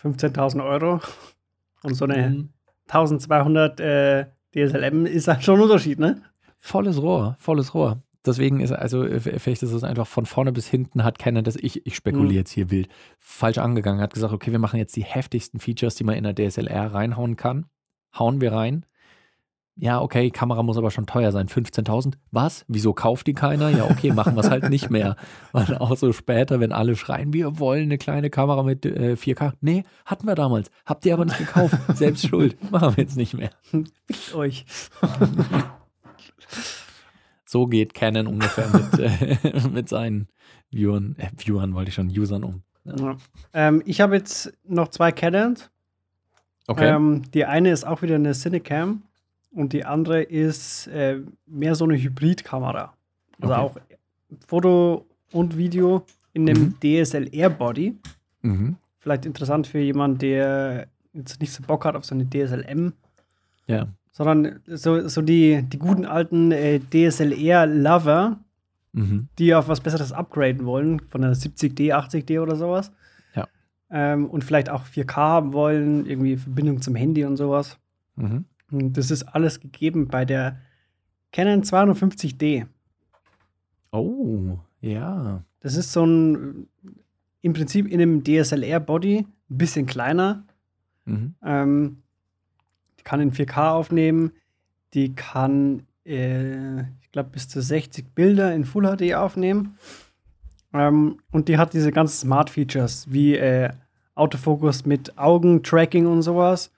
15.000 0.00 0.64
Euro 0.64 1.00
und 1.82 1.94
so 1.94 2.06
eine 2.06 2.30
mhm. 2.30 2.48
1200 2.88 3.80
äh, 3.80 4.26
DSLM 4.56 5.06
ist 5.06 5.28
halt 5.28 5.44
schon 5.44 5.56
ein 5.56 5.62
Unterschied, 5.62 5.98
ne? 5.98 6.22
Volles 6.58 7.00
Rohr, 7.00 7.36
volles 7.38 7.74
Rohr. 7.74 8.02
Deswegen 8.24 8.58
ist 8.58 8.72
also, 8.72 9.06
vielleicht 9.20 9.62
ist 9.62 9.72
es 9.72 9.84
einfach 9.84 10.06
von 10.06 10.26
vorne 10.26 10.50
bis 10.50 10.66
hinten 10.66 11.04
hat 11.04 11.18
Canon 11.20 11.44
das, 11.44 11.54
ich, 11.54 11.86
ich 11.86 11.94
spekuliere 11.94 12.32
mhm. 12.32 12.38
jetzt 12.38 12.50
hier 12.50 12.70
wild, 12.70 12.88
falsch 13.18 13.58
angegangen, 13.58 14.00
hat 14.00 14.14
gesagt, 14.14 14.32
okay, 14.32 14.50
wir 14.50 14.58
machen 14.58 14.78
jetzt 14.78 14.96
die 14.96 15.04
heftigsten 15.04 15.60
Features, 15.60 15.94
die 15.94 16.02
man 16.02 16.16
in 16.16 16.24
der 16.24 16.34
DSLR 16.34 16.92
reinhauen 16.92 17.36
kann 17.36 17.66
hauen 18.18 18.40
wir 18.40 18.52
rein. 18.52 18.84
Ja, 19.78 20.00
okay, 20.00 20.30
Kamera 20.30 20.62
muss 20.62 20.78
aber 20.78 20.90
schon 20.90 21.06
teuer 21.06 21.32
sein. 21.32 21.48
15.000. 21.48 22.14
Was? 22.30 22.64
Wieso 22.66 22.94
kauft 22.94 23.26
die 23.26 23.34
keiner? 23.34 23.68
Ja, 23.68 23.84
okay, 23.84 24.10
machen 24.10 24.34
wir 24.34 24.40
es 24.40 24.48
halt 24.48 24.70
nicht 24.70 24.88
mehr. 24.88 25.16
Und 25.52 25.78
auch 25.78 25.94
so 25.98 26.14
später, 26.14 26.60
wenn 26.60 26.72
alle 26.72 26.96
schreien, 26.96 27.34
wir 27.34 27.58
wollen 27.58 27.84
eine 27.84 27.98
kleine 27.98 28.30
Kamera 28.30 28.62
mit 28.62 28.86
äh, 28.86 29.16
4K. 29.18 29.52
Nee, 29.60 29.84
hatten 30.06 30.26
wir 30.26 30.34
damals. 30.34 30.70
Habt 30.86 31.04
ihr 31.04 31.12
aber 31.12 31.26
nicht 31.26 31.36
gekauft. 31.36 31.76
Selbst 31.94 32.26
schuld. 32.26 32.56
Machen 32.70 32.96
wir 32.96 33.04
jetzt 33.04 33.18
nicht 33.18 33.34
mehr. 33.34 33.50
Fickt 33.60 34.34
euch. 34.34 34.64
so 37.44 37.66
geht 37.66 37.92
Canon 37.92 38.28
ungefähr 38.28 38.68
mit, 38.68 38.98
äh, 38.98 39.68
mit 39.68 39.90
seinen 39.90 40.28
Viewern, 40.70 41.16
äh, 41.18 41.28
Viewern 41.36 41.74
wollte 41.74 41.90
ich 41.90 41.94
schon, 41.94 42.08
Usern 42.08 42.44
um. 42.44 42.62
Ja. 42.84 43.16
Ähm, 43.52 43.82
ich 43.84 44.00
habe 44.00 44.16
jetzt 44.16 44.54
noch 44.66 44.88
zwei 44.88 45.12
Canons. 45.12 45.70
Okay. 46.66 46.88
Ähm, 46.88 47.24
die 47.34 47.44
eine 47.44 47.70
ist 47.70 47.86
auch 47.86 48.00
wieder 48.00 48.14
eine 48.14 48.32
Cinecam 48.32 49.02
und 49.56 49.72
die 49.72 49.84
andere 49.84 50.22
ist 50.22 50.86
äh, 50.88 51.20
mehr 51.46 51.74
so 51.74 51.84
eine 51.84 51.96
Hybridkamera. 51.96 52.94
Also 53.40 53.54
okay. 53.54 53.62
auch 53.62 53.76
Foto 54.46 55.06
und 55.32 55.56
Video 55.56 56.04
in 56.32 56.48
einem 56.48 56.76
mhm. 56.80 57.02
DSLR-Body. 57.02 57.96
Mhm. 58.42 58.76
Vielleicht 58.98 59.26
interessant 59.26 59.66
für 59.66 59.78
jemanden, 59.78 60.18
der 60.18 60.88
jetzt 61.12 61.40
nicht 61.40 61.52
so 61.52 61.62
Bock 61.62 61.84
hat 61.84 61.96
auf 61.96 62.04
so 62.04 62.14
eine 62.14 62.28
DSLM. 62.28 62.92
Ja. 63.66 63.88
Sondern 64.12 64.60
so, 64.66 65.08
so 65.08 65.22
die, 65.22 65.62
die 65.62 65.78
guten 65.78 66.04
alten 66.04 66.52
äh, 66.52 66.80
DSLR-Lover, 66.80 68.38
mhm. 68.92 69.28
die 69.38 69.54
auf 69.54 69.68
was 69.68 69.80
Besseres 69.80 70.12
upgraden 70.12 70.64
wollen, 70.64 71.00
von 71.00 71.24
einer 71.24 71.34
70D, 71.34 71.92
80D 71.92 72.40
oder 72.40 72.56
sowas 72.56 72.92
ähm, 73.90 74.26
und 74.26 74.44
vielleicht 74.44 74.68
auch 74.68 74.84
4K 74.84 75.16
haben 75.16 75.52
wollen, 75.52 76.06
irgendwie 76.06 76.36
Verbindung 76.36 76.80
zum 76.80 76.94
Handy 76.94 77.24
und 77.24 77.36
sowas. 77.36 77.78
Mhm. 78.16 78.44
Das 78.70 79.10
ist 79.10 79.22
alles 79.24 79.60
gegeben 79.60 80.08
bei 80.08 80.24
der 80.24 80.60
Canon 81.32 81.62
250D. 81.62 82.66
Oh, 83.92 84.58
ja. 84.80 85.44
Das 85.60 85.76
ist 85.76 85.92
so 85.92 86.04
ein, 86.04 86.68
im 87.42 87.52
Prinzip 87.52 87.86
in 87.86 88.00
einem 88.00 88.24
DSLR-Body, 88.24 89.18
ein 89.18 89.58
bisschen 89.58 89.86
kleiner. 89.86 90.44
Mhm. 91.04 91.34
Ähm, 91.42 92.02
die 92.98 93.02
kann 93.04 93.20
in 93.20 93.32
4K 93.32 93.70
aufnehmen. 93.70 94.32
Die 94.94 95.14
kann, 95.14 95.86
äh, 96.04 96.80
ich 97.00 97.12
glaube, 97.12 97.30
bis 97.30 97.48
zu 97.48 97.60
60 97.60 98.14
Bilder 98.14 98.54
in 98.54 98.64
Full 98.64 98.96
HD 98.96 99.14
aufnehmen. 99.14 99.76
Ähm, 100.72 101.18
und 101.30 101.48
die 101.48 101.58
hat 101.58 101.72
diese 101.72 101.92
ganzen 101.92 102.18
Smart 102.18 102.50
Features 102.50 103.06
wie 103.10 103.36
äh, 103.36 103.70
Autofokus 104.14 104.86
mit 104.86 105.16
Augentracking 105.18 106.06
und 106.06 106.22
sowas. 106.22 106.70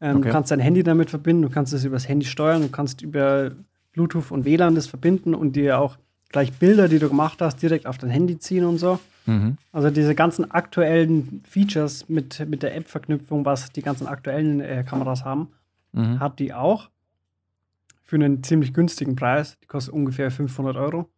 Ähm, 0.00 0.16
okay. 0.16 0.28
Du 0.28 0.32
kannst 0.32 0.50
dein 0.50 0.60
Handy 0.60 0.82
damit 0.82 1.10
verbinden, 1.10 1.42
du 1.42 1.50
kannst 1.50 1.72
es 1.72 1.84
übers 1.84 2.08
Handy 2.08 2.26
steuern, 2.26 2.62
du 2.62 2.68
kannst 2.68 3.02
über 3.02 3.52
Bluetooth 3.92 4.30
und 4.30 4.44
WLAN 4.44 4.74
das 4.74 4.86
verbinden 4.86 5.34
und 5.34 5.56
dir 5.56 5.78
auch 5.78 5.98
gleich 6.30 6.52
Bilder, 6.52 6.88
die 6.88 6.98
du 6.98 7.08
gemacht 7.08 7.40
hast, 7.40 7.60
direkt 7.60 7.86
auf 7.86 7.98
dein 7.98 8.10
Handy 8.10 8.38
ziehen 8.38 8.64
und 8.64 8.78
so. 8.78 9.00
Mhm. 9.26 9.58
Also 9.72 9.90
diese 9.90 10.14
ganzen 10.14 10.50
aktuellen 10.50 11.42
Features 11.48 12.08
mit, 12.08 12.48
mit 12.48 12.62
der 12.62 12.76
App-Verknüpfung, 12.76 13.44
was 13.44 13.70
die 13.72 13.82
ganzen 13.82 14.06
aktuellen 14.06 14.60
äh, 14.60 14.84
Kameras 14.86 15.24
haben, 15.24 15.48
mhm. 15.92 16.20
hat 16.20 16.38
die 16.38 16.54
auch. 16.54 16.88
Für 18.02 18.16
einen 18.16 18.42
ziemlich 18.42 18.74
günstigen 18.74 19.14
Preis. 19.14 19.56
Die 19.62 19.66
kostet 19.66 19.94
ungefähr 19.94 20.32
500 20.32 20.76
Euro. 20.76 21.08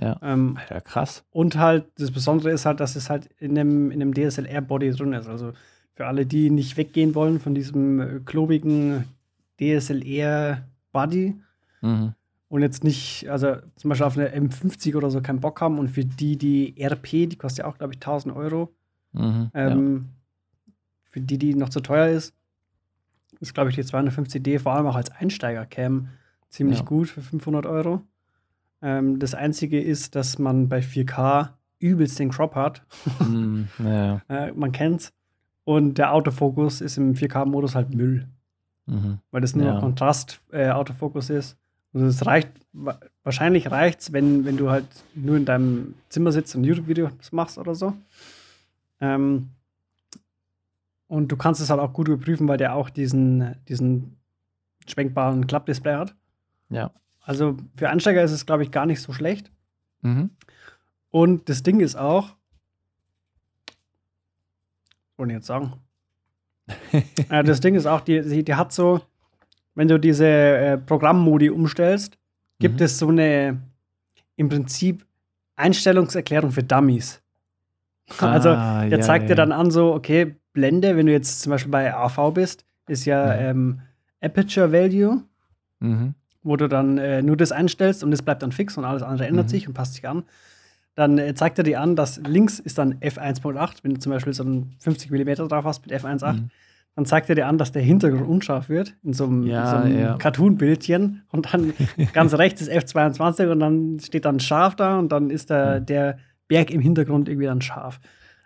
Ja. 0.00 0.18
Ähm, 0.22 0.56
Alter, 0.58 0.80
krass. 0.80 1.24
Und 1.30 1.56
halt, 1.56 1.86
das 1.98 2.10
Besondere 2.10 2.50
ist 2.50 2.64
halt, 2.64 2.80
dass 2.80 2.96
es 2.96 3.10
halt 3.10 3.28
in 3.38 3.58
einem, 3.58 3.90
in 3.90 4.00
einem 4.00 4.14
DSLR-Body 4.14 4.90
drin 4.92 5.12
ist. 5.12 5.28
Also 5.28 5.52
für 5.94 6.06
alle, 6.06 6.26
die 6.26 6.50
nicht 6.50 6.76
weggehen 6.76 7.14
wollen 7.14 7.40
von 7.40 7.54
diesem 7.54 8.00
äh, 8.00 8.20
klobigen 8.24 9.04
DSLR-Body 9.60 11.34
mhm. 11.80 12.14
und 12.48 12.62
jetzt 12.62 12.84
nicht, 12.84 13.28
also 13.28 13.56
zum 13.76 13.88
Beispiel 13.88 14.06
auf 14.06 14.18
eine 14.18 14.28
M50 14.34 14.96
oder 14.96 15.10
so 15.10 15.20
keinen 15.20 15.40
Bock 15.40 15.60
haben 15.60 15.78
und 15.78 15.88
für 15.88 16.04
die, 16.04 16.36
die 16.36 16.74
RP, 16.82 17.28
die 17.28 17.36
kostet 17.36 17.64
ja 17.64 17.70
auch, 17.70 17.78
glaube 17.78 17.94
ich, 17.94 17.98
1000 17.98 18.34
Euro. 18.34 18.74
Mhm, 19.12 19.50
ähm, 19.54 19.96
ja. 19.96 20.72
Für 21.10 21.20
die, 21.20 21.38
die 21.38 21.54
noch 21.54 21.68
zu 21.68 21.80
teuer 21.80 22.08
ist, 22.08 22.34
ist, 23.40 23.54
glaube 23.54 23.70
ich, 23.70 23.76
die 23.76 23.84
250D 23.84 24.58
vor 24.58 24.72
allem 24.72 24.86
auch 24.86 24.96
als 24.96 25.10
Einsteiger-Cam 25.10 26.08
ziemlich 26.48 26.80
ja. 26.80 26.84
gut 26.84 27.08
für 27.08 27.22
500 27.22 27.66
Euro. 27.66 28.02
Ähm, 28.82 29.18
das 29.18 29.34
Einzige 29.34 29.80
ist, 29.80 30.16
dass 30.16 30.38
man 30.38 30.68
bei 30.68 30.80
4K 30.80 31.50
übelst 31.78 32.18
den 32.18 32.30
Crop 32.30 32.54
hat. 32.54 32.82
mm, 33.20 33.62
ja. 33.78 34.22
äh, 34.28 34.52
man 34.52 34.72
kennt's. 34.72 35.12
Und 35.64 35.94
der 35.94 36.12
Autofokus 36.12 36.80
ist 36.80 36.98
im 36.98 37.14
4K-Modus 37.14 37.74
halt 37.74 37.94
Müll. 37.94 38.28
Mhm. 38.86 39.18
Weil 39.30 39.40
das 39.40 39.56
nur 39.56 39.66
ja. 39.66 39.80
Kontrast-Autofokus 39.80 41.30
äh, 41.30 41.38
ist. 41.38 41.56
Also 41.94 42.06
es 42.06 42.26
reicht, 42.26 42.50
wahrscheinlich 43.22 43.70
reicht 43.70 44.00
es, 44.00 44.12
wenn, 44.12 44.44
wenn 44.44 44.56
du 44.56 44.70
halt 44.70 44.86
nur 45.14 45.36
in 45.36 45.44
deinem 45.44 45.94
Zimmer 46.08 46.32
sitzt 46.32 46.54
und 46.56 46.64
YouTube-Videos 46.64 47.32
machst 47.32 47.56
oder 47.56 47.74
so. 47.74 47.94
Ähm, 49.00 49.50
und 51.06 51.28
du 51.28 51.36
kannst 51.36 51.60
es 51.60 51.70
halt 51.70 51.80
auch 51.80 51.92
gut 51.92 52.08
überprüfen, 52.08 52.48
weil 52.48 52.58
der 52.58 52.74
auch 52.74 52.90
diesen, 52.90 53.54
diesen 53.68 54.16
schwenkbaren 54.86 55.46
Klappdisplay 55.46 55.94
hat. 55.94 56.14
Ja. 56.68 56.90
Also 57.22 57.56
für 57.76 57.90
Ansteiger 57.90 58.22
ist 58.22 58.32
es, 58.32 58.46
glaube 58.46 58.64
ich, 58.64 58.70
gar 58.70 58.86
nicht 58.86 59.00
so 59.00 59.12
schlecht. 59.12 59.50
Mhm. 60.02 60.30
Und 61.10 61.48
das 61.48 61.62
Ding 61.62 61.80
ist 61.80 61.96
auch, 61.96 62.34
wollte 65.16 65.32
ich 65.32 65.36
jetzt 65.36 65.46
sagen? 65.46 65.72
äh, 67.28 67.44
das 67.44 67.60
Ding 67.60 67.74
ist 67.74 67.86
auch, 67.86 68.00
die, 68.00 68.22
die, 68.22 68.44
die, 68.44 68.54
hat 68.54 68.72
so, 68.72 69.00
wenn 69.74 69.88
du 69.88 69.98
diese 69.98 70.26
äh, 70.26 70.78
Programmmodi 70.78 71.50
umstellst, 71.50 72.18
gibt 72.58 72.80
mhm. 72.80 72.84
es 72.84 72.98
so 72.98 73.08
eine 73.08 73.60
im 74.36 74.48
Prinzip 74.48 75.04
Einstellungserklärung 75.56 76.50
für 76.50 76.62
Dummies. 76.62 77.22
Ah, 78.18 78.32
also 78.32 78.50
der 78.50 78.98
ja, 78.98 79.00
zeigt 79.00 79.24
ja. 79.24 79.28
dir 79.28 79.34
dann 79.36 79.52
an, 79.52 79.70
so, 79.70 79.94
okay, 79.94 80.36
Blende, 80.52 80.96
wenn 80.96 81.06
du 81.06 81.12
jetzt 81.12 81.40
zum 81.40 81.50
Beispiel 81.50 81.70
bei 81.70 81.94
AV 81.94 82.32
bist, 82.32 82.64
ist 82.86 83.04
ja 83.04 83.24
mhm. 83.24 83.40
ähm, 83.40 83.80
Aperture 84.20 84.72
Value. 84.72 85.22
Mhm 85.80 86.14
wo 86.44 86.56
du 86.56 86.68
dann 86.68 86.98
äh, 86.98 87.22
nur 87.22 87.36
das 87.36 87.50
einstellst 87.50 88.04
und 88.04 88.12
es 88.12 88.22
bleibt 88.22 88.42
dann 88.42 88.52
fix 88.52 88.76
und 88.76 88.84
alles 88.84 89.02
andere 89.02 89.26
ändert 89.26 89.46
mhm. 89.46 89.50
sich 89.50 89.66
und 89.66 89.74
passt 89.74 89.94
sich 89.94 90.06
an. 90.06 90.24
Dann 90.94 91.18
äh, 91.18 91.34
zeigt 91.34 91.58
er 91.58 91.64
dir 91.64 91.80
an, 91.80 91.96
dass 91.96 92.20
links 92.26 92.58
ist 92.58 92.78
dann 92.78 92.94
f1.8, 93.00 93.78
wenn 93.82 93.94
du 93.94 94.00
zum 94.00 94.12
Beispiel 94.12 94.32
so 94.32 94.44
einen 94.44 94.76
50 94.78 95.10
mm 95.10 95.48
drauf 95.48 95.64
hast 95.64 95.86
mit 95.86 95.92
f1.8, 95.92 96.32
mhm. 96.34 96.50
dann 96.94 97.06
zeigt 97.06 97.28
er 97.28 97.34
dir 97.34 97.46
an, 97.46 97.58
dass 97.58 97.72
der 97.72 97.82
Hintergrund 97.82 98.28
unscharf 98.28 98.68
wird 98.68 98.94
in 99.02 99.12
so 99.12 99.24
einem, 99.24 99.46
ja, 99.46 99.70
so 99.70 99.76
einem 99.76 99.98
ja. 99.98 100.16
Cartoon-Bildchen 100.16 101.22
und 101.32 101.52
dann 101.52 101.72
ganz 102.12 102.34
rechts 102.34 102.60
ist 102.62 102.70
f22 102.70 103.50
und 103.50 103.60
dann 103.60 103.98
steht 104.00 104.24
dann 104.24 104.38
scharf 104.38 104.76
da 104.76 104.98
und 104.98 105.10
dann 105.10 105.30
ist 105.30 105.50
der, 105.50 105.80
mhm. 105.80 105.86
der 105.86 106.18
Berg 106.46 106.70
im 106.70 106.80
Hintergrund 106.80 107.28
irgendwie 107.28 107.46
dann 107.46 107.60
scharf. 107.60 108.00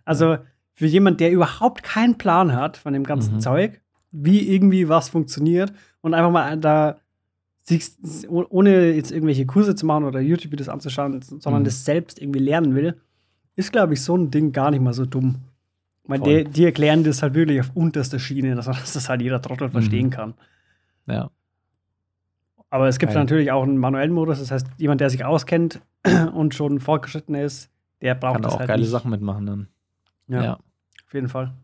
Also 0.05 0.39
für 0.73 0.87
jemand, 0.87 1.21
der 1.21 1.33
überhaupt 1.33 1.83
keinen 1.83 2.17
Plan 2.17 2.55
hat 2.55 2.77
von 2.77 2.93
dem 2.93 3.05
ganzen 3.05 3.35
mhm. 3.35 3.41
Zeug, 3.41 3.81
wie 4.11 4.49
irgendwie 4.55 4.89
was 4.89 5.09
funktioniert 5.09 5.73
und 6.01 6.15
einfach 6.15 6.31
mal 6.31 6.57
da 6.57 6.99
ohne 8.29 8.93
jetzt 8.93 9.13
irgendwelche 9.13 9.47
Kurse 9.47 9.75
zu 9.75 9.87
machen 9.87 10.05
oder 10.05 10.21
YouTube-Videos 10.21 10.69
anzuschauen, 10.69 11.21
sondern 11.23 11.63
mhm. 11.63 11.67
das 11.67 11.85
selbst 11.85 12.21
irgendwie 12.21 12.41
lernen 12.41 12.75
will, 12.75 13.01
ist, 13.57 13.73
glaube 13.73 13.95
ich, 13.95 14.03
so 14.03 14.17
ein 14.17 14.31
Ding 14.31 14.53
gar 14.53 14.71
nicht 14.71 14.81
mal 14.81 14.95
so 14.95 15.05
dumm. 15.05 15.37
Weil 16.05 16.21
die, 16.21 16.45
die, 16.45 16.65
erklären 16.65 17.05
das 17.05 17.23
halt 17.23 17.35
wirklich 17.35 17.61
auf 17.61 17.71
unterster 17.75 18.19
Schiene, 18.19 18.55
dass, 18.57 18.67
das 18.67 19.09
halt 19.09 19.21
jeder 19.21 19.43
Trottel 19.43 19.69
mhm. 19.69 19.73
verstehen 19.73 20.11
kann. 20.11 20.35
Ja. 21.07 21.31
aber 22.69 22.89
es 22.89 22.99
gibt 22.99 23.13
Geil. 23.13 23.23
natürlich 23.23 23.51
auch 23.51 23.63
einen 23.63 23.79
manuellen 23.79 24.13
Modus. 24.13 24.41
Das 24.41 24.51
heißt, 24.51 24.67
jemand, 24.77 25.01
der 25.01 25.11
sich 25.11 25.25
auskennt 25.25 25.81
und 26.35 26.55
schon 26.55 26.81
fortgeschritten 26.81 27.35
ist, 27.35 27.71
der 28.01 28.15
braucht 28.15 28.35
Kann 28.35 28.43
das 28.43 28.55
auch 28.55 28.59
halt 28.61 28.69
geile 28.69 28.83
nicht. 28.83 28.91
Sachen 28.91 29.11
mitmachen 29.11 29.47
dann. 29.47 29.69
Ja, 30.29 30.43
ja, 30.43 30.53
auf 31.07 31.15
jeden 31.15 31.29
Fall. 31.29 31.55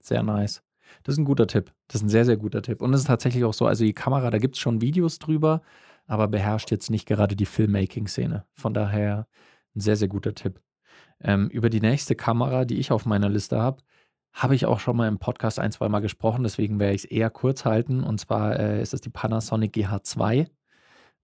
Sehr 0.00 0.22
nice. 0.22 0.62
Das 1.02 1.14
ist 1.14 1.18
ein 1.18 1.24
guter 1.24 1.46
Tipp. 1.46 1.72
Das 1.88 1.96
ist 1.96 2.06
ein 2.06 2.08
sehr, 2.08 2.24
sehr 2.24 2.36
guter 2.36 2.62
Tipp. 2.62 2.82
Und 2.82 2.92
es 2.94 3.00
ist 3.00 3.06
tatsächlich 3.06 3.44
auch 3.44 3.54
so, 3.54 3.66
also 3.66 3.84
die 3.84 3.92
Kamera, 3.92 4.30
da 4.30 4.38
gibt 4.38 4.56
es 4.56 4.60
schon 4.60 4.80
Videos 4.80 5.18
drüber, 5.18 5.62
aber 6.06 6.28
beherrscht 6.28 6.70
jetzt 6.70 6.90
nicht 6.90 7.06
gerade 7.06 7.36
die 7.36 7.46
Filmmaking-Szene. 7.46 8.44
Von 8.54 8.74
daher 8.74 9.26
ein 9.74 9.80
sehr, 9.80 9.96
sehr 9.96 10.08
guter 10.08 10.34
Tipp. 10.34 10.60
Ähm, 11.22 11.48
über 11.48 11.70
die 11.70 11.80
nächste 11.80 12.14
Kamera, 12.14 12.64
die 12.64 12.78
ich 12.78 12.92
auf 12.92 13.06
meiner 13.06 13.28
Liste 13.28 13.60
habe, 13.60 13.82
habe 14.32 14.54
ich 14.54 14.66
auch 14.66 14.80
schon 14.80 14.96
mal 14.96 15.08
im 15.08 15.18
Podcast 15.18 15.58
ein, 15.58 15.72
zwei 15.72 15.88
Mal 15.88 16.00
gesprochen, 16.00 16.44
deswegen 16.44 16.78
werde 16.78 16.94
ich 16.94 17.04
es 17.04 17.10
eher 17.10 17.30
kurz 17.30 17.64
halten. 17.64 18.02
Und 18.02 18.20
zwar 18.20 18.58
äh, 18.58 18.80
ist 18.80 18.94
es 18.94 19.00
die 19.00 19.10
Panasonic 19.10 19.74
GH2. 19.74 20.46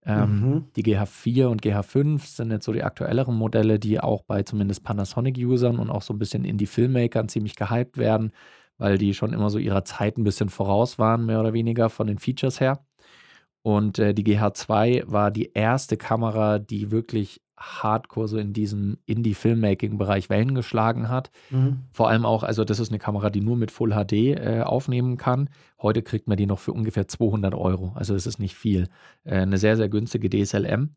Ähm, 0.04 0.40
mhm. 0.40 0.64
Die 0.76 0.84
GH4 0.84 1.46
und 1.46 1.62
GH5 1.62 2.20
sind 2.24 2.50
jetzt 2.52 2.64
so 2.64 2.72
die 2.72 2.84
aktuelleren 2.84 3.34
Modelle, 3.34 3.78
die 3.78 3.98
auch 3.98 4.22
bei 4.22 4.42
zumindest 4.42 4.84
Panasonic-Usern 4.84 5.78
und 5.78 5.90
auch 5.90 6.02
so 6.02 6.14
ein 6.14 6.18
bisschen 6.18 6.44
Indie-Filmmakern 6.44 7.28
ziemlich 7.28 7.56
gehypt 7.56 7.98
werden, 7.98 8.30
weil 8.78 8.98
die 8.98 9.14
schon 9.14 9.32
immer 9.32 9.50
so 9.50 9.58
ihrer 9.58 9.84
Zeit 9.84 10.18
ein 10.18 10.24
bisschen 10.24 10.48
voraus 10.48 10.98
waren, 10.98 11.26
mehr 11.26 11.40
oder 11.40 11.52
weniger 11.52 11.88
von 11.90 12.06
den 12.06 12.18
Features 12.18 12.60
her. 12.60 12.84
Und 13.62 13.98
äh, 13.98 14.14
die 14.14 14.24
GH2 14.24 15.04
war 15.06 15.30
die 15.30 15.50
erste 15.52 15.96
Kamera, 15.96 16.58
die 16.58 16.92
wirklich 16.92 17.40
hardcore 17.58 18.28
so 18.28 18.38
in 18.38 18.52
diesem 18.52 18.98
Indie-Filmmaking-Bereich 19.06 20.28
Wellen 20.28 20.54
geschlagen 20.54 21.08
hat. 21.08 21.30
Mhm. 21.50 21.80
Vor 21.90 22.08
allem 22.08 22.26
auch, 22.26 22.42
also 22.42 22.64
das 22.64 22.78
ist 22.78 22.90
eine 22.90 22.98
Kamera, 22.98 23.30
die 23.30 23.40
nur 23.40 23.56
mit 23.56 23.70
Full 23.70 23.90
HD 23.90 24.12
äh, 24.12 24.62
aufnehmen 24.62 25.16
kann. 25.16 25.48
Heute 25.80 26.02
kriegt 26.02 26.28
man 26.28 26.36
die 26.36 26.46
noch 26.46 26.58
für 26.58 26.72
ungefähr 26.72 27.08
200 27.08 27.54
Euro. 27.54 27.92
Also 27.94 28.14
das 28.14 28.26
ist 28.26 28.38
nicht 28.38 28.54
viel. 28.54 28.88
Äh, 29.24 29.38
eine 29.38 29.58
sehr, 29.58 29.76
sehr 29.76 29.88
günstige 29.88 30.28
DSLM. 30.28 30.94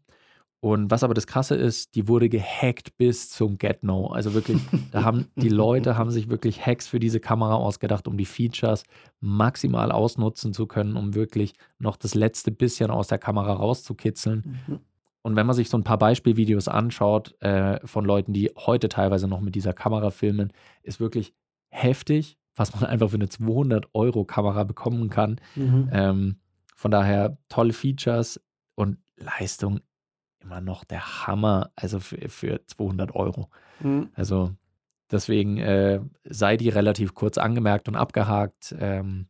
Und 0.61 0.91
was 0.91 1.03
aber 1.03 1.13
das 1.13 1.25
Krasse 1.25 1.55
ist, 1.55 1.95
die 1.95 2.09
wurde 2.09 2.27
gehackt 2.27 2.97
bis 2.97 3.29
zum 3.29 3.57
Get-No. 3.57 4.07
Also 4.07 4.33
wirklich, 4.33 4.59
da 4.91 5.03
haben 5.03 5.27
die 5.37 5.49
Leute 5.49 5.97
haben 5.97 6.11
sich 6.11 6.29
wirklich 6.29 6.65
Hacks 6.65 6.87
für 6.87 6.99
diese 6.99 7.21
Kamera 7.21 7.55
ausgedacht, 7.55 8.07
um 8.09 8.17
die 8.17 8.25
Features 8.25 8.83
maximal 9.21 9.91
ausnutzen 9.91 10.53
zu 10.53 10.67
können, 10.67 10.97
um 10.97 11.15
wirklich 11.15 11.53
noch 11.77 11.95
das 11.95 12.13
letzte 12.13 12.51
bisschen 12.51 12.91
aus 12.91 13.07
der 13.07 13.19
Kamera 13.19 13.53
rauszukitzeln. 13.53 14.59
Mhm. 14.67 14.79
Und 15.21 15.35
wenn 15.35 15.45
man 15.45 15.55
sich 15.55 15.69
so 15.69 15.77
ein 15.77 15.83
paar 15.83 15.97
Beispielvideos 15.97 16.67
anschaut 16.67 17.41
äh, 17.41 17.85
von 17.85 18.03
Leuten, 18.03 18.33
die 18.33 18.51
heute 18.57 18.89
teilweise 18.89 19.27
noch 19.27 19.41
mit 19.41 19.55
dieser 19.55 19.73
Kamera 19.73 20.11
filmen, 20.11 20.51
ist 20.83 20.99
wirklich 20.99 21.33
heftig, 21.69 22.37
was 22.55 22.73
man 22.73 22.83
einfach 22.89 23.09
für 23.09 23.15
eine 23.15 23.27
200-Euro-Kamera 23.27 24.65
bekommen 24.65 25.09
kann. 25.09 25.39
Mhm. 25.55 25.89
Ähm, 25.93 26.35
von 26.75 26.91
daher 26.91 27.37
tolle 27.47 27.73
Features 27.73 28.41
und 28.75 28.97
Leistung 29.17 29.81
immer 30.41 30.61
noch 30.61 30.83
der 30.83 31.27
Hammer, 31.27 31.71
also 31.75 31.99
für, 31.99 32.29
für 32.29 32.65
200 32.65 33.15
Euro. 33.15 33.49
Mhm. 33.79 34.09
Also 34.13 34.51
deswegen 35.11 35.57
äh, 35.57 35.99
sei 36.23 36.57
die 36.57 36.69
relativ 36.69 37.13
kurz 37.13 37.37
angemerkt 37.37 37.87
und 37.87 37.95
abgehakt. 37.95 38.75
Ähm, 38.79 39.27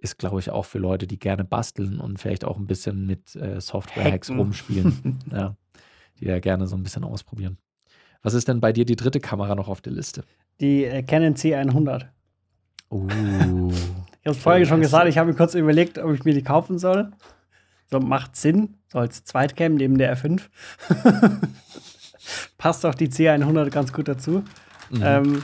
ist, 0.00 0.16
glaube 0.18 0.38
ich, 0.38 0.50
auch 0.50 0.64
für 0.64 0.78
Leute, 0.78 1.06
die 1.06 1.18
gerne 1.18 1.44
basteln 1.44 1.98
und 1.98 2.18
vielleicht 2.18 2.44
auch 2.44 2.56
ein 2.56 2.66
bisschen 2.66 3.06
mit 3.06 3.34
äh, 3.34 3.60
Software-Hacks 3.60 4.30
rumspielen. 4.30 5.18
ja, 5.32 5.56
die 6.20 6.26
ja 6.26 6.38
gerne 6.38 6.66
so 6.66 6.76
ein 6.76 6.84
bisschen 6.84 7.04
ausprobieren. 7.04 7.58
Was 8.22 8.34
ist 8.34 8.48
denn 8.48 8.60
bei 8.60 8.72
dir 8.72 8.84
die 8.84 8.96
dritte 8.96 9.20
Kamera 9.20 9.54
noch 9.54 9.68
auf 9.68 9.80
der 9.80 9.92
Liste? 9.92 10.22
Die 10.60 10.84
äh, 10.84 11.02
Canon 11.02 11.34
C100. 11.34 12.06
Uh, 12.90 13.08
ich 13.10 14.26
habe 14.26 14.36
es 14.36 14.38
vorher 14.38 14.66
schon 14.66 14.80
gesagt, 14.80 15.08
ich 15.08 15.18
habe 15.18 15.30
mir 15.30 15.36
kurz 15.36 15.54
überlegt, 15.54 15.98
ob 15.98 16.14
ich 16.14 16.24
mir 16.24 16.34
die 16.34 16.42
kaufen 16.42 16.78
soll. 16.78 17.10
So 17.90 18.00
macht 18.00 18.36
Sinn, 18.36 18.74
so 18.92 18.98
als 18.98 19.24
Zweitcam 19.24 19.74
neben 19.74 19.98
der 19.98 20.16
R5. 20.16 20.42
Passt 22.58 22.84
auch 22.84 22.94
die 22.94 23.08
C100 23.08 23.70
ganz 23.70 23.92
gut 23.92 24.08
dazu. 24.08 24.44
Mhm. 24.90 25.02
Ähm, 25.02 25.42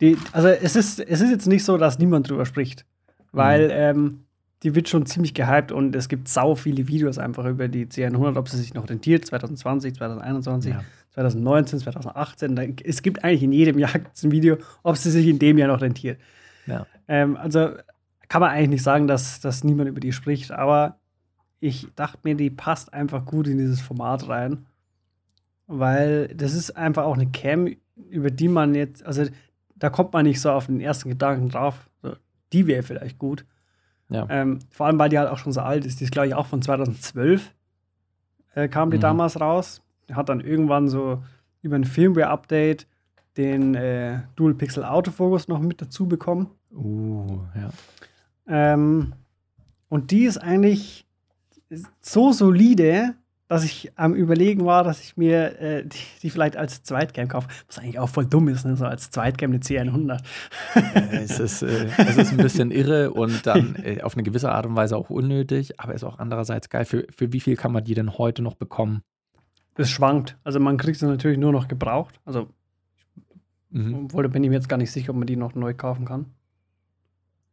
die, 0.00 0.16
also 0.32 0.48
es 0.48 0.76
ist, 0.76 1.00
es 1.00 1.20
ist 1.20 1.30
jetzt 1.30 1.46
nicht 1.46 1.64
so, 1.64 1.76
dass 1.76 1.98
niemand 1.98 2.30
drüber 2.30 2.46
spricht 2.46 2.84
weil 3.32 3.66
mhm. 3.66 3.72
ähm, 3.72 4.20
die 4.62 4.74
wird 4.74 4.88
schon 4.88 5.06
ziemlich 5.06 5.32
gehypt 5.32 5.72
und 5.72 5.96
es 5.96 6.08
gibt 6.08 6.28
sau 6.28 6.54
viele 6.54 6.86
Videos 6.86 7.18
einfach 7.18 7.46
über 7.46 7.68
die 7.68 7.86
C100, 7.86 8.36
ob 8.36 8.48
sie 8.48 8.58
sich 8.58 8.74
noch 8.74 8.88
rentiert, 8.88 9.24
2020, 9.24 9.94
2021, 9.94 10.72
ja. 10.72 10.84
2019, 11.14 11.78
2018. 11.78 12.56
Da, 12.56 12.62
es 12.84 13.00
gibt 13.02 13.24
eigentlich 13.24 13.42
in 13.42 13.52
jedem 13.52 13.78
Jahr 13.78 13.90
ein 13.94 14.32
Video, 14.32 14.58
ob 14.82 14.96
sie 14.96 15.10
sich 15.10 15.26
in 15.26 15.38
dem 15.38 15.56
Jahr 15.56 15.68
noch 15.68 15.80
rentiert. 15.80 16.20
Ja. 16.66 16.86
Ähm, 17.08 17.36
also 17.36 17.70
kann 18.28 18.40
man 18.40 18.50
eigentlich 18.50 18.68
nicht 18.68 18.82
sagen, 18.82 19.06
dass, 19.06 19.40
dass 19.40 19.64
niemand 19.64 19.88
über 19.88 20.00
die 20.00 20.12
spricht, 20.12 20.52
aber 20.52 20.99
ich 21.60 21.88
dachte 21.94 22.18
mir, 22.24 22.34
die 22.34 22.50
passt 22.50 22.92
einfach 22.92 23.24
gut 23.24 23.46
in 23.46 23.58
dieses 23.58 23.80
Format 23.80 24.28
rein, 24.28 24.66
weil 25.66 26.28
das 26.28 26.54
ist 26.54 26.76
einfach 26.76 27.04
auch 27.04 27.14
eine 27.14 27.30
Cam, 27.30 27.68
über 28.08 28.30
die 28.30 28.48
man 28.48 28.74
jetzt, 28.74 29.04
also 29.04 29.24
da 29.76 29.90
kommt 29.90 30.12
man 30.12 30.24
nicht 30.24 30.40
so 30.40 30.50
auf 30.50 30.66
den 30.66 30.80
ersten 30.80 31.10
Gedanken 31.10 31.50
drauf, 31.50 31.88
die 32.52 32.66
wäre 32.66 32.82
vielleicht 32.82 33.18
gut. 33.18 33.44
Ja. 34.08 34.26
Ähm, 34.28 34.58
vor 34.70 34.86
allem, 34.86 34.98
weil 34.98 35.08
die 35.08 35.18
halt 35.18 35.30
auch 35.30 35.38
schon 35.38 35.52
so 35.52 35.60
alt 35.60 35.86
ist. 35.86 36.00
Die 36.00 36.04
ist, 36.04 36.10
glaube 36.10 36.28
ich, 36.28 36.34
auch 36.34 36.46
von 36.46 36.62
2012 36.62 37.54
äh, 38.54 38.68
kam 38.68 38.90
die 38.90 38.96
mhm. 38.96 39.02
damals 39.02 39.40
raus. 39.40 39.82
Hat 40.12 40.28
dann 40.28 40.40
irgendwann 40.40 40.88
so 40.88 41.22
über 41.62 41.76
ein 41.76 41.84
Firmware-Update 41.84 42.86
den 43.36 43.74
äh, 43.76 44.20
Dual 44.34 44.54
Pixel 44.54 44.84
Autofocus 44.84 45.46
noch 45.46 45.60
mit 45.60 45.80
dazu 45.80 46.08
bekommen. 46.08 46.50
Uh, 46.72 47.40
ja. 47.54 47.70
Ähm, 48.48 49.12
und 49.88 50.10
die 50.10 50.24
ist 50.24 50.38
eigentlich 50.38 51.06
so 52.00 52.32
solide, 52.32 53.14
dass 53.48 53.64
ich 53.64 53.90
am 53.96 54.14
Überlegen 54.14 54.64
war, 54.64 54.84
dass 54.84 55.00
ich 55.00 55.16
mir 55.16 55.60
äh, 55.60 55.84
die, 55.84 55.98
die, 56.22 56.30
vielleicht 56.30 56.56
als 56.56 56.84
Zweitcam 56.84 57.26
kaufe. 57.26 57.48
Was 57.66 57.78
eigentlich 57.78 57.98
auch 57.98 58.08
voll 58.08 58.24
dumm 58.24 58.46
ist, 58.48 58.64
ne? 58.64 58.76
so 58.76 58.84
als 58.84 59.10
Zweitcam 59.10 59.50
eine 59.50 59.58
C100. 59.58 60.20
es, 61.10 61.40
ist, 61.40 61.62
äh, 61.62 61.88
es 61.98 62.16
ist 62.16 62.30
ein 62.30 62.36
bisschen 62.36 62.70
irre 62.70 63.10
und 63.10 63.46
dann 63.46 63.74
äh, 63.82 64.02
auf 64.02 64.14
eine 64.14 64.22
gewisse 64.22 64.52
Art 64.52 64.66
und 64.66 64.76
Weise 64.76 64.96
auch 64.96 65.10
unnötig, 65.10 65.80
aber 65.80 65.94
ist 65.94 66.04
auch 66.04 66.20
andererseits 66.20 66.68
geil. 66.68 66.84
Für, 66.84 67.06
für 67.14 67.32
wie 67.32 67.40
viel 67.40 67.56
kann 67.56 67.72
man 67.72 67.82
die 67.82 67.94
denn 67.94 68.18
heute 68.18 68.42
noch 68.42 68.54
bekommen? 68.54 69.02
Es 69.76 69.90
schwankt. 69.90 70.36
Also 70.44 70.60
man 70.60 70.76
kriegt 70.76 70.98
sie 70.98 71.06
natürlich 71.06 71.38
nur 71.38 71.50
noch 71.50 71.66
gebraucht. 71.66 72.20
Also, 72.24 72.50
mhm. 73.70 74.04
obwohl 74.04 74.22
da 74.22 74.28
bin 74.28 74.44
ich 74.44 74.50
mir 74.50 74.56
jetzt 74.56 74.68
gar 74.68 74.76
nicht 74.76 74.92
sicher, 74.92 75.10
ob 75.10 75.16
man 75.16 75.26
die 75.26 75.36
noch 75.36 75.56
neu 75.56 75.74
kaufen 75.74 76.04
kann. 76.04 76.26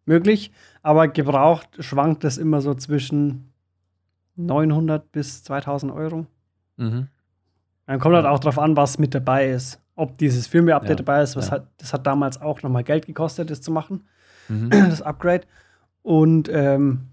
Möglich, 0.05 0.51
aber 0.83 1.07
gebraucht 1.07 1.69
schwankt 1.79 2.23
es 2.23 2.37
immer 2.37 2.61
so 2.61 2.75
zwischen 2.75 3.51
900 4.37 5.11
bis 5.11 5.43
2000 5.43 5.91
Euro. 5.91 6.25
Mhm. 6.77 7.07
Dann 7.85 7.99
kommt 7.99 8.15
halt 8.15 8.25
auch 8.25 8.39
drauf 8.39 8.59
an, 8.59 8.75
was 8.75 8.99
mit 8.99 9.15
dabei 9.15 9.49
ist. 9.49 9.79
Ob 9.95 10.17
dieses 10.17 10.47
Firmware-Update 10.47 10.99
ja, 10.99 11.05
dabei 11.05 11.23
ist, 11.23 11.35
was 11.35 11.47
ja. 11.47 11.53
hat, 11.53 11.67
das 11.77 11.93
hat 11.93 12.05
damals 12.05 12.39
auch 12.39 12.61
nochmal 12.61 12.83
Geld 12.83 13.05
gekostet, 13.05 13.49
das 13.49 13.61
zu 13.61 13.71
machen, 13.71 14.05
mhm. 14.47 14.69
das 14.89 15.01
Upgrade. 15.01 15.47
Und 16.03 16.49
ähm, 16.51 17.07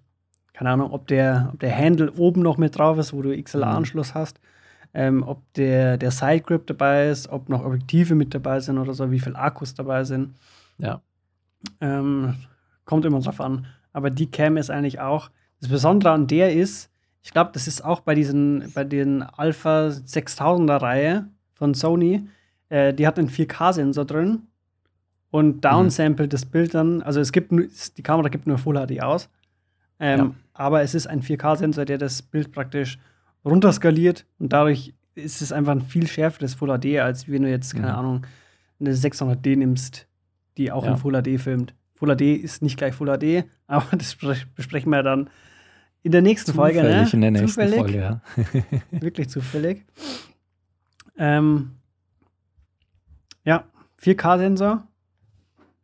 keine 0.53 0.71
Ahnung, 0.71 0.93
ob 0.93 1.07
der, 1.09 1.51
ob 1.53 1.61
der 1.61 1.77
Handle 1.77 2.13
oben 2.13 2.43
noch 2.43 2.59
mit 2.59 2.79
drauf 2.79 2.99
ist, 2.99 3.13
wo 3.13 3.23
du 3.23 3.37
XLR-Anschluss 3.37 4.15
mhm. 4.15 4.19
hast, 4.19 4.41
ähm, 4.93 5.23
ob 5.27 5.41
der, 5.55 5.97
der 5.97 6.11
Sidegrip 6.11 6.67
dabei 6.67 7.09
ist, 7.09 7.29
ob 7.29 7.49
noch 7.49 7.65
Objektive 7.65 8.15
mit 8.15 8.35
dabei 8.35 8.61
sind 8.61 8.79
oder 8.79 8.95
so, 8.95 9.11
wie 9.11 9.19
viele 9.19 9.37
Akkus 9.37 9.75
dabei 9.75 10.05
sind. 10.05 10.35
Ja. 10.79 11.01
Ähm, 11.81 12.37
kommt 12.85 13.05
immer 13.05 13.21
drauf 13.21 13.41
an. 13.41 13.67
Aber 13.93 14.11
die 14.11 14.31
Cam 14.31 14.57
ist 14.57 14.71
eigentlich 14.71 15.01
auch, 15.01 15.31
das 15.61 15.71
Besondere 15.71 16.13
an 16.13 16.27
der 16.27 16.53
ist, 16.53 16.91
ich 17.25 17.33
glaube, 17.33 17.51
das 17.55 17.67
ist 17.67 17.83
auch 17.83 18.01
bei 18.01 18.15
diesen, 18.15 18.71
bei 18.75 18.85
den 18.85 19.23
Alpha 19.23 19.89
6000er 19.89 20.81
Reihe 20.81 21.29
von 21.55 21.73
Sony. 21.73 22.29
Äh, 22.69 22.93
die 22.93 23.07
hat 23.07 23.19
einen 23.19 23.31
4K-Sensor 23.31 24.05
drin 24.05 24.43
und 25.31 25.63
downsamplet 25.63 26.29
mhm. 26.29 26.31
das 26.31 26.45
Bild 26.45 26.75
dann. 26.75 27.03
Also 27.03 27.21
es 27.21 27.33
gibt 27.33 27.51
die 27.51 28.03
Kamera 28.03 28.29
gibt 28.29 28.47
nur 28.47 28.59
Full 28.59 28.77
HD 28.77 29.03
aus. 29.03 29.31
Ähm, 29.99 30.19
ja. 30.19 30.31
Aber 30.53 30.83
es 30.83 30.95
ist 30.95 31.07
ein 31.07 31.23
4K-Sensor, 31.23 31.87
der 31.87 31.97
das 31.97 32.21
Bild 32.21 32.53
praktisch 32.53 32.99
runterskaliert 33.43 34.27
und 34.39 34.53
dadurch 34.53 34.93
ist 35.15 35.41
es 35.41 35.51
einfach 35.51 35.73
ein 35.73 35.81
viel 35.81 36.07
schärferes 36.07 36.55
Full 36.55 36.79
HD, 36.79 36.99
als 36.99 37.29
wenn 37.29 37.43
du 37.43 37.51
jetzt, 37.51 37.75
keine 37.75 37.89
mhm. 37.89 37.95
Ahnung, 37.95 38.27
eine 38.81 38.93
600D 38.93 39.57
nimmst, 39.57 40.07
die 40.59 40.71
auch 40.71 40.85
ja. 40.85 40.91
in 40.91 40.97
Full 40.99 41.23
HD 41.23 41.41
filmt. 41.41 41.75
Full 41.95 42.15
HD 42.17 42.23
ist 42.43 42.61
nicht 42.61 42.77
gleich 42.77 42.95
Full 42.95 43.17
HD, 43.17 43.49
aber 43.67 43.97
das 43.97 44.15
besprechen 44.55 44.91
wir 44.91 45.03
dann 45.03 45.31
in 46.05 46.13
der 46.13 46.21
nächsten 46.21 46.53
zufällig 46.53 46.77
Folge, 46.77 46.89
ne? 46.89 47.09
in 47.11 47.21
der 47.23 47.31
nächsten 47.31 47.49
zufällig. 47.49 47.79
Folge, 47.79 47.99
ja. 47.99 48.21
Wirklich 49.01 49.31
zufällig. 49.31 49.85
Ähm, 51.17 51.71
ja, 53.43 53.65
4K-Sensor. 54.03 54.87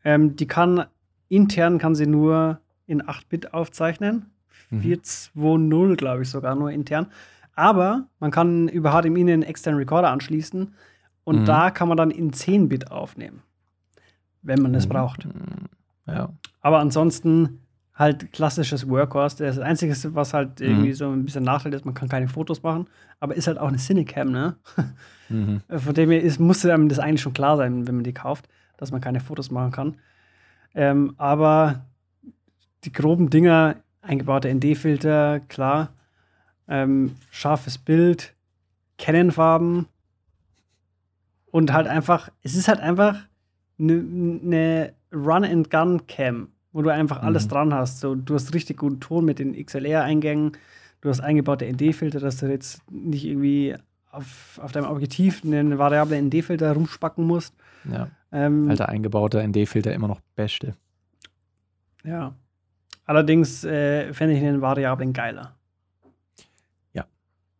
Ähm, 0.05 0.37
die 0.37 0.47
kann 0.47 0.85
intern 1.29 1.79
kann 1.79 1.95
sie 1.95 2.07
nur 2.07 2.61
in 2.87 3.03
8-Bit 3.03 3.55
aufzeichnen. 3.55 4.27
Mhm. 4.69 4.81
420, 4.83 5.97
glaube 5.97 6.23
ich, 6.23 6.29
sogar 6.29 6.55
nur 6.55 6.71
intern. 6.71 7.07
Aber 7.55 8.07
man 8.19 8.31
kann 8.31 8.69
über 8.69 8.91
HDMI 8.93 9.21
einen 9.21 9.43
externen 9.43 9.79
Recorder 9.79 10.11
anschließen 10.11 10.75
und 11.25 11.41
mhm. 11.41 11.45
da 11.47 11.71
kann 11.71 11.89
man 11.89 11.97
dann 11.97 12.11
in 12.11 12.33
10-Bit 12.33 12.91
aufnehmen, 12.91 13.43
wenn 14.43 14.61
man 14.61 14.75
es 14.75 14.85
mhm. 14.85 14.91
braucht. 14.91 15.29
Ja. 16.07 16.31
Aber 16.61 16.79
ansonsten 16.79 17.61
halt 18.01 18.33
klassisches 18.33 18.89
Workhorse. 18.89 19.45
Das 19.45 19.59
Einzige, 19.59 19.95
was 20.15 20.35
halt 20.35 20.59
mhm. 20.59 20.67
irgendwie 20.67 20.93
so 20.95 21.11
ein 21.11 21.25
bisschen 21.25 21.45
Nachteil 21.45 21.75
ist, 21.75 21.85
man 21.85 21.95
kann 21.95 22.09
keine 22.09 22.29
Fotos 22.29 22.63
machen, 22.63 22.89
aber 23.21 23.37
ist 23.37 23.47
halt 23.47 23.59
auch 23.59 23.69
eine 23.69 23.77
Cinecam, 23.77 24.33
ne? 24.33 24.57
Mhm. 25.29 25.61
Von 25.79 25.95
dem 25.95 26.11
her 26.11 26.23
ist, 26.23 26.41
musste 26.41 26.73
einem 26.73 26.89
das 26.89 26.99
eigentlich 26.99 27.21
schon 27.21 27.35
klar 27.35 27.59
sein, 27.59 27.87
wenn 27.87 27.97
man 27.97 28.05
die 28.05 28.15
kauft, 28.15 28.49
dass 28.79 28.91
man 28.91 29.03
keine 29.03 29.21
Fotos 29.21 29.51
machen 29.51 29.71
kann. 29.71 29.97
Ähm, 30.75 31.15
aber 31.19 31.85
die 32.85 32.93
groben 32.93 33.29
Dinger, 33.29 33.77
eingebaute 34.01 34.53
ND-Filter, 34.53 35.41
klar, 35.41 35.91
ähm, 36.69 37.17
scharfes 37.31 37.77
Bild, 37.77 38.35
Canon-Farben 38.97 39.89
und 41.51 41.73
halt 41.73 41.87
einfach, 41.87 42.31
es 42.43 42.55
ist 42.55 42.69
halt 42.69 42.81
einfach 42.81 43.17
eine 43.79 43.95
ne, 43.95 44.95
Run-and-Gun-Cam 45.13 46.49
wo 46.73 46.83
du 46.83 46.91
einfach 46.91 47.23
alles 47.23 47.45
mhm. 47.45 47.49
dran 47.49 47.75
hast. 47.75 48.01
So, 48.01 48.15
du 48.15 48.35
hast 48.35 48.55
richtig 48.55 48.79
guten 48.79 49.01
Ton 49.01 49.25
mit 49.25 49.39
den 49.39 49.55
XLR-Eingängen, 49.55 50.53
du 51.01 51.09
hast 51.09 51.21
eingebaute 51.21 51.71
ND-Filter, 51.71 52.21
dass 52.21 52.39
du 52.39 52.47
jetzt 52.47 52.81
nicht 52.91 53.25
irgendwie 53.25 53.75
auf, 54.13 54.61
auf 54.63 54.73
deinem 54.73 54.91
Objektiv 54.91 55.45
einen 55.45 55.79
variablen 55.79 56.27
ND-Filter 56.27 56.73
rumspacken 56.73 57.27
musst. 57.27 57.55
Ja. 57.91 58.09
Ähm, 58.33 58.69
Alter, 58.69 58.89
eingebauter 58.89 59.47
ND-Filter 59.47 59.93
immer 59.93 60.09
noch 60.09 60.21
beste. 60.37 60.75
Ja. 62.05 62.35
Allerdings 63.05 63.65
äh, 63.65 64.13
fände 64.13 64.37
ich 64.37 64.43
einen 64.43 64.61
variablen 64.61 65.13
geiler. 65.13 65.57
Ja. 66.93 67.07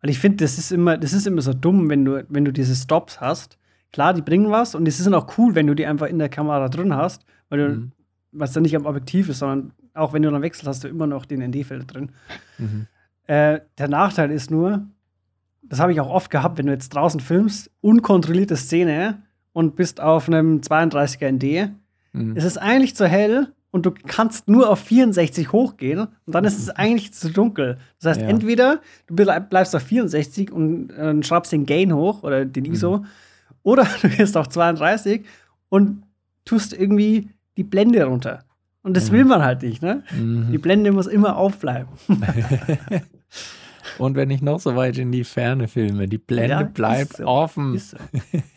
Weil 0.01 0.11
ich 0.11 0.19
finde, 0.19 0.45
das 0.45 0.59
ist 0.59 0.71
immer, 0.71 0.97
das 0.97 1.13
ist 1.13 1.27
immer 1.27 1.43
so 1.43 1.53
dumm, 1.53 1.89
wenn 1.89 2.05
du, 2.05 2.25
wenn 2.29 2.45
du 2.45 2.53
diese 2.53 2.77
Stops 2.77 3.21
hast. 3.21 3.59
Klar, 3.93 4.15
die 4.15 4.23
bringen 4.23 4.53
was 4.53 4.77
und 4.77 4.87
es 4.87 5.01
ist 5.01 5.13
auch 5.13 5.37
cool, 5.39 5.57
wenn 5.57 5.67
du 5.67 5.75
die 5.75 5.87
einfach 5.87 6.07
in 6.07 6.21
der 6.21 6.29
Kamera 6.29 6.69
drin 6.69 6.95
hast, 6.95 7.25
weil 7.49 7.59
du 7.59 7.69
mhm 7.69 7.93
was 8.33 8.53
dann 8.53 8.63
nicht 8.63 8.77
am 8.77 8.87
Objektiv 8.87 9.29
ist, 9.29 9.39
sondern 9.39 9.73
auch 9.95 10.13
wenn 10.13 10.23
du 10.23 10.31
dann 10.31 10.43
wechselst, 10.43 10.67
hast 10.67 10.85
du 10.85 10.89
immer 10.89 11.07
noch 11.07 11.25
den 11.25 11.41
ND-Filter 11.43 11.87
drin. 11.87 12.13
Mhm. 12.59 12.87
Äh, 13.27 13.61
der 13.79 13.89
Nachteil 13.89 14.31
ist 14.31 14.51
nur, 14.51 14.87
das 15.63 15.81
habe 15.81 15.93
ich 15.93 16.01
auch 16.01 16.11
oft 16.11 16.31
gehabt, 16.31 16.59
wenn 16.59 16.67
du 16.67 16.73
jetzt 16.73 16.91
draußen 16.91 17.21
filmst, 17.21 17.71
unkontrollierte 17.81 18.57
Szene 18.57 19.23
und 19.53 19.77
bist 19.77 20.01
auf 20.01 20.29
einem 20.29 20.61
32er 20.61 21.31
ND, 21.33 21.73
mhm. 22.13 22.37
es 22.37 22.45
ist 22.45 22.59
eigentlich 22.59 22.97
zu 22.97 23.07
hell 23.07 23.53
und 23.71 23.87
du 23.87 23.93
kannst 23.93 24.49
nur 24.49 24.69
auf 24.69 24.81
64 24.81 25.53
hochgehen 25.53 26.01
und 26.27 26.35
dann 26.35 26.45
ist 26.45 26.59
es 26.59 26.71
eigentlich 26.71 27.13
zu 27.13 27.31
dunkel. 27.31 27.79
Das 28.01 28.11
heißt, 28.11 28.21
ja. 28.23 28.29
entweder 28.29 28.81
du 29.07 29.15
bleibst 29.15 29.75
auf 29.77 29.83
64 29.83 30.53
und 30.53 30.91
äh, 30.91 31.23
schraubst 31.23 31.53
den 31.53 31.67
Gain 31.67 31.95
hoch 31.95 32.23
oder 32.23 32.45
den 32.45 32.65
ISO, 32.65 32.99
mhm. 32.99 33.07
oder 33.63 33.87
du 34.03 34.09
gehst 34.09 34.37
auf 34.37 34.49
32 34.49 35.25
und 35.69 36.03
tust 36.45 36.73
irgendwie 36.73 37.31
die 37.61 37.65
Blende 37.65 38.03
runter. 38.05 38.45
Und 38.83 38.97
das 38.97 39.11
mhm. 39.11 39.17
will 39.17 39.25
man 39.27 39.45
halt 39.45 39.61
nicht, 39.61 39.83
ne? 39.83 40.03
Mhm. 40.13 40.51
Die 40.51 40.57
Blende 40.57 40.93
muss 40.93 41.07
immer 41.07 41.37
aufbleiben. 41.37 41.91
Und 43.99 44.17
wenn 44.17 44.31
ich 44.31 44.41
noch 44.41 44.61
so 44.61 44.77
weit 44.77 44.97
in 44.97 45.13
die 45.13 45.25
Ferne 45.25 45.69
filme, 45.69 46.09
die 46.09 46.17
Blende 46.17 46.49
ja, 46.49 46.63
bleibt 46.63 47.19
so. 47.19 47.27
offen. 47.27 47.77
So. 47.79 47.99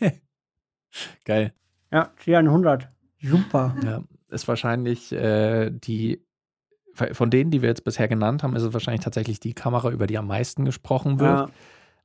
Geil. 1.26 1.52
Ja, 1.92 2.12
400. 2.16 2.88
Super. 3.20 3.76
Ja, 3.84 4.02
ist 4.30 4.48
wahrscheinlich 4.48 5.12
äh, 5.12 5.70
die, 5.70 6.24
von 6.94 7.28
denen, 7.28 7.50
die 7.50 7.60
wir 7.60 7.68
jetzt 7.68 7.84
bisher 7.84 8.08
genannt 8.08 8.42
haben, 8.42 8.56
ist 8.56 8.62
es 8.62 8.72
wahrscheinlich 8.72 9.04
tatsächlich 9.04 9.38
die 9.38 9.52
Kamera, 9.52 9.90
über 9.90 10.06
die 10.06 10.16
am 10.16 10.28
meisten 10.28 10.64
gesprochen 10.64 11.20
wird. 11.20 11.50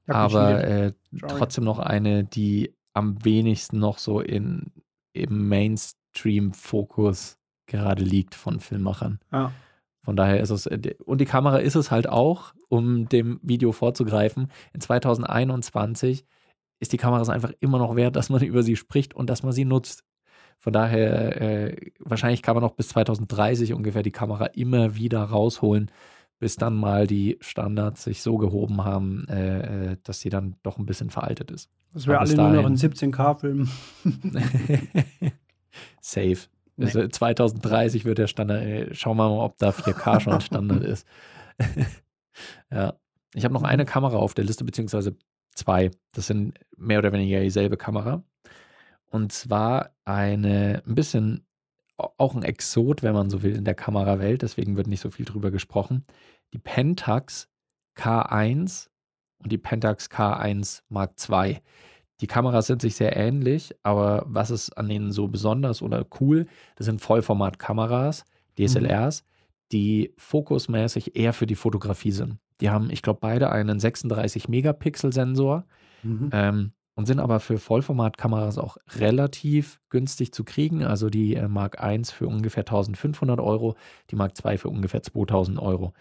Ja, 0.06 0.14
aber 0.14 0.62
äh, 0.66 0.92
trotzdem 1.30 1.64
noch 1.64 1.80
eine, 1.80 2.26
die 2.26 2.76
am 2.92 3.24
wenigsten 3.24 3.80
noch 3.80 4.00
so 4.00 4.20
in, 4.20 4.74
im 5.14 5.48
Mainstream 5.48 5.99
Mainstream-Fokus 6.10 7.38
gerade 7.66 8.04
liegt 8.04 8.36
von 8.36 8.60
Filmmachern. 8.60 9.20
Ja. 9.32 9.52
Von 10.02 10.16
daher 10.16 10.40
ist 10.40 10.50
es, 10.50 10.66
äh, 10.66 10.96
und 11.06 11.22
die 11.22 11.26
Kamera 11.26 11.58
ist 11.58 11.76
es 11.76 11.92
halt 11.92 12.10
auch, 12.10 12.54
um 12.68 13.08
dem 13.10 13.40
Video 13.44 13.72
vorzugreifen. 13.72 14.48
In 14.74 14.82
2021 14.82 16.26
ist 16.80 16.94
die 16.94 16.98
Kamera 16.98 17.22
es 17.22 17.30
einfach 17.30 17.52
immer 17.60 17.78
noch 17.78 17.96
wert, 17.96 18.16
dass 18.16 18.30
man 18.30 18.42
über 18.42 18.64
sie 18.64 18.76
spricht 18.76 19.14
und 19.14 19.30
dass 19.30 19.44
man 19.44 19.52
sie 19.52 19.66
nutzt. 19.66 20.04
Von 20.58 20.74
daher, 20.74 21.42
äh, 21.42 21.92
wahrscheinlich 22.00 22.42
kann 22.42 22.56
man 22.56 22.64
noch 22.64 22.74
bis 22.74 22.90
2030 22.90 23.74
ungefähr 23.74 24.04
die 24.04 24.12
Kamera 24.12 24.46
immer 24.48 24.96
wieder 24.96 25.24
rausholen, 25.24 25.90
bis 26.38 26.58
dann 26.58 26.76
mal 26.76 27.08
die 27.08 27.38
Standards 27.40 28.04
sich 28.04 28.22
so 28.22 28.38
gehoben 28.38 28.84
haben, 28.84 29.26
äh, 29.30 29.92
äh 29.92 29.98
dass 30.04 30.20
sie 30.20 30.30
dann 30.30 30.56
doch 30.64 30.78
ein 30.78 30.86
bisschen 30.86 31.12
veraltet 31.12 31.52
ist. 31.52 31.70
Das 31.94 32.08
wäre 32.08 32.20
alle 32.20 32.36
nur 32.36 32.50
noch 32.50 32.68
in 32.68 32.76
17K-Filmen. 32.76 33.70
Safe. 36.02 36.38
Nee. 36.76 36.86
Also 36.86 37.08
2030 37.08 38.06
wird 38.06 38.18
der 38.18 38.28
Standard, 38.28 38.64
ey, 38.64 38.94
schauen 38.96 39.18
wir 39.18 39.30
mal, 39.30 39.44
ob 39.44 39.58
da 39.58 39.70
4K 39.70 40.20
schon 40.22 40.42
Standard 40.42 40.84
ist. 40.84 41.06
ja. 42.72 42.94
Ich 43.36 43.44
habe 43.44 43.54
noch 43.54 43.64
eine 43.64 43.86
Kamera 43.86 44.18
auf 44.18 44.34
der 44.34 44.46
Liste, 44.46 44.64
beziehungsweise 44.64 45.16
zwei. 45.54 45.92
Das 46.14 46.28
sind 46.28 46.58
mehr 46.78 47.00
oder 47.00 47.12
weniger 47.12 47.42
dieselbe 47.42 47.78
Kamera. 47.78 48.24
Und 49.08 49.32
zwar 49.32 49.92
eine, 50.06 50.84
ein 50.88 50.96
bisschen, 50.96 51.46
auch 51.98 52.34
ein 52.34 52.44
Exot, 52.44 53.04
wenn 53.04 53.14
man 53.14 53.30
so 53.30 53.44
will, 53.44 53.56
in 53.56 53.66
der 53.66 53.76
Kamerawelt. 53.76 54.42
Deswegen 54.42 54.78
wird 54.78 54.88
nicht 54.88 55.02
so 55.02 55.12
viel 55.12 55.26
drüber 55.26 55.52
gesprochen. 55.52 56.06
Die 56.54 56.60
Pentax 56.60 57.50
K1 57.98 58.88
und 59.40 59.52
die 59.52 59.58
Pentax 59.58 60.10
K1 60.10 60.84
Mark 60.90 61.16
II. 61.30 61.60
Die 62.22 62.28
Kameras 62.28 62.68
sind 62.68 62.82
sich 62.82 62.96
sehr 62.96 63.16
ähnlich, 63.16 63.76
aber 63.84 64.24
was 64.28 64.52
ist 64.52 64.72
an 64.78 64.90
denen 64.90 65.12
so 65.12 65.28
besonders 65.28 65.82
oder 65.82 66.06
cool? 66.20 66.48
Das 66.76 66.86
sind 66.86 67.02
Vollformat-Kameras, 67.02 68.26
DSLRs, 68.58 69.22
mhm. 69.22 69.26
die 69.72 70.14
fokusmäßig 70.18 71.16
eher 71.16 71.34
für 71.34 71.48
die 71.48 71.56
Fotografie 71.56 72.12
sind. 72.12 72.38
Die 72.60 72.70
haben, 72.70 72.90
ich 72.90 73.02
glaube, 73.02 73.20
beide 73.22 73.52
einen 73.52 73.80
36-Megapixel-Sensor 73.80 75.66
mhm. 76.04 76.30
ähm, 76.34 76.72
und 76.96 77.06
sind 77.06 77.22
aber 77.22 77.40
für 77.40 77.58
Vollformat-Kameras 77.58 78.58
auch 78.58 78.78
relativ 78.98 79.80
günstig 79.90 80.34
zu 80.34 80.44
kriegen. 80.44 80.84
Also 80.84 81.10
die 81.10 81.36
äh, 81.36 81.48
Mark 81.48 81.78
I 81.82 82.02
für 82.04 82.28
ungefähr 82.28 82.64
1500 82.64 83.40
Euro, 83.40 83.76
die 84.12 84.18
Mark 84.18 84.34
II 84.44 84.58
für 84.58 84.70
ungefähr 84.70 85.02
2000 85.02 85.58
Euro. 85.60 85.94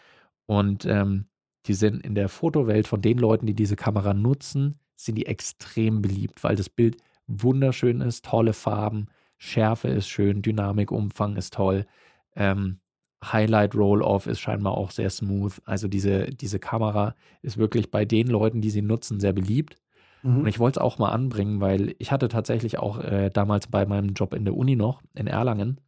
Und 0.46 0.84
ähm, 0.86 1.26
die 1.66 1.74
sind 1.74 2.04
in 2.04 2.14
der 2.14 2.28
Fotowelt 2.28 2.88
von 2.88 3.02
den 3.02 3.18
Leuten, 3.18 3.46
die 3.46 3.54
diese 3.54 3.76
Kamera 3.76 4.14
nutzen, 4.14 4.78
sind 4.96 5.16
die 5.16 5.26
extrem 5.26 6.02
beliebt, 6.02 6.42
weil 6.42 6.56
das 6.56 6.68
Bild 6.68 6.96
wunderschön 7.26 8.00
ist, 8.00 8.24
tolle 8.24 8.52
Farben, 8.52 9.06
Schärfe 9.36 9.88
ist 9.88 10.08
schön, 10.08 10.42
Dynamik, 10.42 10.90
Umfang 10.90 11.36
ist 11.36 11.54
toll. 11.54 11.86
Ähm, 12.34 12.80
Highlight 13.24 13.74
Roll-Off 13.74 14.26
ist 14.26 14.40
scheinbar 14.40 14.76
auch 14.76 14.90
sehr 14.90 15.10
smooth. 15.10 15.60
Also 15.64 15.88
diese, 15.88 16.26
diese 16.26 16.58
Kamera 16.58 17.14
ist 17.42 17.56
wirklich 17.56 17.90
bei 17.90 18.04
den 18.04 18.28
Leuten, 18.28 18.60
die 18.60 18.70
sie 18.70 18.82
nutzen, 18.82 19.20
sehr 19.20 19.32
beliebt. 19.32 19.76
Mhm. 20.22 20.40
Und 20.40 20.46
ich 20.46 20.58
wollte 20.58 20.80
es 20.80 20.84
auch 20.84 20.98
mal 20.98 21.10
anbringen, 21.10 21.60
weil 21.60 21.94
ich 21.98 22.10
hatte 22.12 22.28
tatsächlich 22.28 22.78
auch 22.78 22.98
äh, 22.98 23.30
damals 23.30 23.68
bei 23.68 23.86
meinem 23.86 24.14
Job 24.14 24.34
in 24.34 24.44
der 24.44 24.56
Uni 24.56 24.76
noch, 24.76 25.02
in 25.14 25.26
Erlangen, 25.26 25.80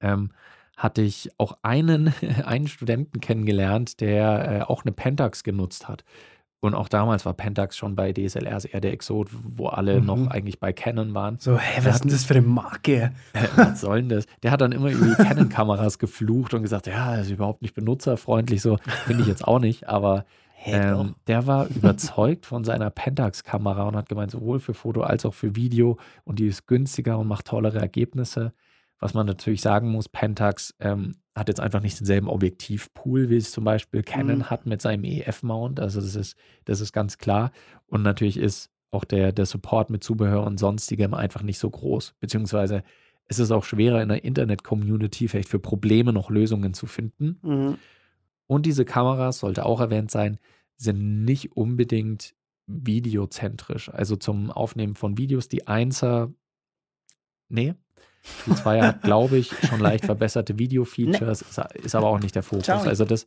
ähm, 0.00 0.30
hatte 0.80 1.02
ich 1.02 1.30
auch 1.36 1.58
einen, 1.62 2.12
einen 2.44 2.66
Studenten 2.66 3.20
kennengelernt, 3.20 4.00
der 4.00 4.60
äh, 4.60 4.62
auch 4.62 4.84
eine 4.84 4.92
Pentax 4.92 5.44
genutzt 5.44 5.88
hat. 5.88 6.04
Und 6.62 6.74
auch 6.74 6.88
damals 6.88 7.24
war 7.24 7.32
Pentax 7.32 7.76
schon 7.76 7.96
bei 7.96 8.12
DSLRs 8.12 8.66
eher 8.66 8.82
der 8.82 8.92
Exot, 8.92 9.28
wo 9.32 9.68
alle 9.68 10.00
mhm. 10.00 10.06
noch 10.06 10.26
eigentlich 10.26 10.60
bei 10.60 10.74
Canon 10.74 11.14
waren. 11.14 11.38
So, 11.38 11.58
hä, 11.58 11.80
was 11.84 11.96
ist 11.96 12.04
denn 12.04 12.10
das 12.10 12.24
für 12.24 12.34
eine 12.34 12.46
Marke? 12.46 13.12
was 13.56 13.80
soll 13.80 14.00
denn 14.00 14.10
das? 14.10 14.26
Der 14.42 14.50
hat 14.50 14.60
dann 14.60 14.72
immer 14.72 14.90
über 14.90 15.06
die 15.06 15.22
Canon-Kameras 15.22 15.98
geflucht 15.98 16.52
und 16.52 16.62
gesagt, 16.62 16.86
ja, 16.86 17.16
das 17.16 17.26
ist 17.26 17.32
überhaupt 17.32 17.62
nicht 17.62 17.74
benutzerfreundlich, 17.74 18.60
so 18.60 18.76
finde 19.06 19.22
ich 19.22 19.28
jetzt 19.28 19.46
auch 19.46 19.58
nicht, 19.58 19.88
aber 19.88 20.26
ähm, 20.66 21.14
der 21.26 21.46
war 21.46 21.66
überzeugt 21.68 22.44
von 22.44 22.64
seiner 22.64 22.90
Pentax-Kamera 22.90 23.84
und 23.84 23.96
hat 23.96 24.10
gemeint, 24.10 24.30
sowohl 24.30 24.60
für 24.60 24.74
Foto 24.74 25.00
als 25.00 25.24
auch 25.24 25.32
für 25.32 25.56
Video 25.56 25.98
und 26.24 26.38
die 26.38 26.46
ist 26.46 26.66
günstiger 26.66 27.18
und 27.18 27.26
macht 27.26 27.46
tollere 27.46 27.78
Ergebnisse. 27.78 28.52
Was 29.00 29.14
man 29.14 29.26
natürlich 29.26 29.62
sagen 29.62 29.90
muss, 29.90 30.08
Pentax 30.08 30.74
ähm, 30.78 31.16
hat 31.34 31.48
jetzt 31.48 31.60
einfach 31.60 31.80
nicht 31.80 31.98
denselben 31.98 32.28
Objektivpool, 32.28 33.30
wie 33.30 33.36
es 33.36 33.50
zum 33.50 33.64
Beispiel 33.64 34.02
Canon 34.02 34.38
mhm. 34.38 34.50
hat 34.50 34.66
mit 34.66 34.82
seinem 34.82 35.04
EF-Mount. 35.04 35.80
Also 35.80 36.00
das 36.00 36.14
ist, 36.14 36.36
das 36.66 36.80
ist 36.80 36.92
ganz 36.92 37.18
klar. 37.18 37.50
Und 37.86 38.02
natürlich 38.02 38.36
ist 38.36 38.70
auch 38.90 39.04
der, 39.04 39.32
der 39.32 39.46
Support 39.46 39.90
mit 39.90 40.04
Zubehör 40.04 40.44
und 40.44 40.58
sonstigem 40.58 41.14
einfach 41.14 41.42
nicht 41.42 41.58
so 41.58 41.70
groß. 41.70 42.14
Beziehungsweise 42.20 42.82
ist 43.28 43.38
es 43.38 43.50
auch 43.50 43.64
schwerer 43.64 44.02
in 44.02 44.08
der 44.08 44.24
Internet-Community 44.24 45.28
vielleicht 45.28 45.48
für 45.48 45.60
Probleme 45.60 46.12
noch 46.12 46.30
Lösungen 46.30 46.74
zu 46.74 46.86
finden. 46.86 47.38
Mhm. 47.42 47.78
Und 48.46 48.66
diese 48.66 48.84
Kameras, 48.84 49.38
sollte 49.38 49.64
auch 49.64 49.80
erwähnt 49.80 50.10
sein, 50.10 50.38
sind 50.76 51.24
nicht 51.24 51.56
unbedingt 51.56 52.34
videozentrisch. 52.66 53.88
Also 53.88 54.16
zum 54.16 54.50
Aufnehmen 54.50 54.94
von 54.94 55.16
Videos. 55.16 55.48
Die 55.48 55.68
Einser, 55.68 56.32
nee, 57.48 57.74
die 58.46 58.54
Zweier 58.54 58.88
hat, 58.88 59.02
glaube 59.02 59.38
ich, 59.38 59.52
schon 59.66 59.80
leicht 59.80 60.04
verbesserte 60.04 60.58
Video-Features, 60.58 61.42
nee. 61.42 61.48
ist, 61.48 61.84
ist, 61.84 61.94
aber 61.94 62.08
auch 62.08 62.20
nicht 62.20 62.34
der 62.34 62.42
Fokus. 62.42 62.64
Ciao. 62.64 62.82
Also 62.82 63.04
das, 63.04 63.26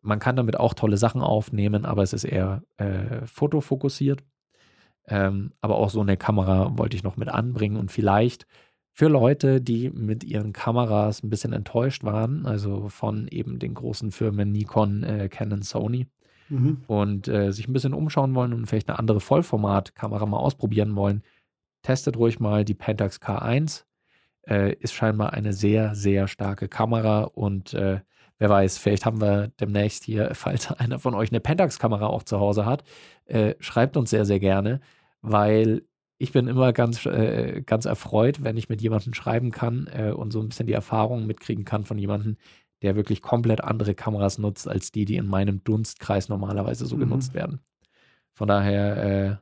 man 0.00 0.18
kann 0.18 0.36
damit 0.36 0.58
auch 0.58 0.74
tolle 0.74 0.96
Sachen 0.96 1.20
aufnehmen, 1.20 1.84
aber 1.84 2.02
es 2.02 2.12
ist 2.12 2.24
eher 2.24 2.62
äh, 2.76 3.26
fotofokussiert. 3.26 4.22
Ähm, 5.06 5.52
aber 5.60 5.76
auch 5.76 5.90
so 5.90 6.00
eine 6.00 6.16
Kamera 6.16 6.78
wollte 6.78 6.96
ich 6.96 7.02
noch 7.02 7.16
mit 7.16 7.28
anbringen 7.28 7.76
und 7.76 7.90
vielleicht 7.90 8.46
für 8.92 9.08
Leute, 9.08 9.60
die 9.60 9.90
mit 9.90 10.22
ihren 10.22 10.52
Kameras 10.52 11.22
ein 11.22 11.30
bisschen 11.30 11.52
enttäuscht 11.52 12.04
waren, 12.04 12.46
also 12.46 12.88
von 12.88 13.26
eben 13.28 13.58
den 13.58 13.74
großen 13.74 14.12
Firmen 14.12 14.52
Nikon, 14.52 15.02
äh, 15.02 15.28
Canon, 15.28 15.62
Sony 15.62 16.06
mhm. 16.50 16.82
und 16.86 17.26
äh, 17.26 17.52
sich 17.52 17.66
ein 17.68 17.72
bisschen 17.72 17.94
umschauen 17.94 18.34
wollen 18.34 18.52
und 18.52 18.66
vielleicht 18.66 18.90
eine 18.90 18.98
andere 18.98 19.20
Vollformat-Kamera 19.20 20.26
mal 20.26 20.38
ausprobieren 20.38 20.94
wollen, 20.94 21.22
testet 21.82 22.16
ruhig 22.16 22.40
mal 22.40 22.64
die 22.64 22.74
Pentax 22.74 23.20
K1. 23.20 23.84
Äh, 24.46 24.74
ist 24.74 24.94
scheinbar 24.94 25.32
eine 25.32 25.52
sehr, 25.52 25.94
sehr 25.94 26.26
starke 26.26 26.68
Kamera 26.68 27.22
und 27.22 27.74
äh, 27.74 28.00
wer 28.38 28.50
weiß, 28.50 28.78
vielleicht 28.78 29.06
haben 29.06 29.20
wir 29.20 29.52
demnächst 29.60 30.04
hier, 30.04 30.30
falls 30.34 30.72
einer 30.72 30.98
von 30.98 31.14
euch 31.14 31.30
eine 31.30 31.40
Pentax-Kamera 31.40 32.06
auch 32.06 32.24
zu 32.24 32.40
Hause 32.40 32.66
hat, 32.66 32.82
äh, 33.26 33.54
schreibt 33.60 33.96
uns 33.96 34.10
sehr, 34.10 34.24
sehr 34.24 34.40
gerne, 34.40 34.80
weil 35.20 35.82
ich 36.18 36.32
bin 36.32 36.48
immer 36.48 36.72
ganz, 36.72 37.04
äh, 37.06 37.62
ganz 37.64 37.84
erfreut, 37.84 38.42
wenn 38.44 38.56
ich 38.56 38.68
mit 38.68 38.80
jemandem 38.80 39.14
schreiben 39.14 39.50
kann 39.50 39.88
äh, 39.92 40.10
und 40.10 40.32
so 40.32 40.40
ein 40.40 40.48
bisschen 40.48 40.66
die 40.66 40.72
Erfahrungen 40.72 41.26
mitkriegen 41.26 41.64
kann 41.64 41.84
von 41.84 41.98
jemandem, 41.98 42.36
der 42.82 42.96
wirklich 42.96 43.22
komplett 43.22 43.62
andere 43.62 43.94
Kameras 43.94 44.38
nutzt, 44.38 44.68
als 44.68 44.92
die, 44.92 45.04
die 45.04 45.16
in 45.16 45.26
meinem 45.26 45.62
Dunstkreis 45.64 46.28
normalerweise 46.28 46.86
so 46.86 46.96
mhm. 46.96 47.00
genutzt 47.00 47.34
werden. 47.34 47.60
Von 48.34 48.48
daher 48.48 48.96
äh, 49.04 49.36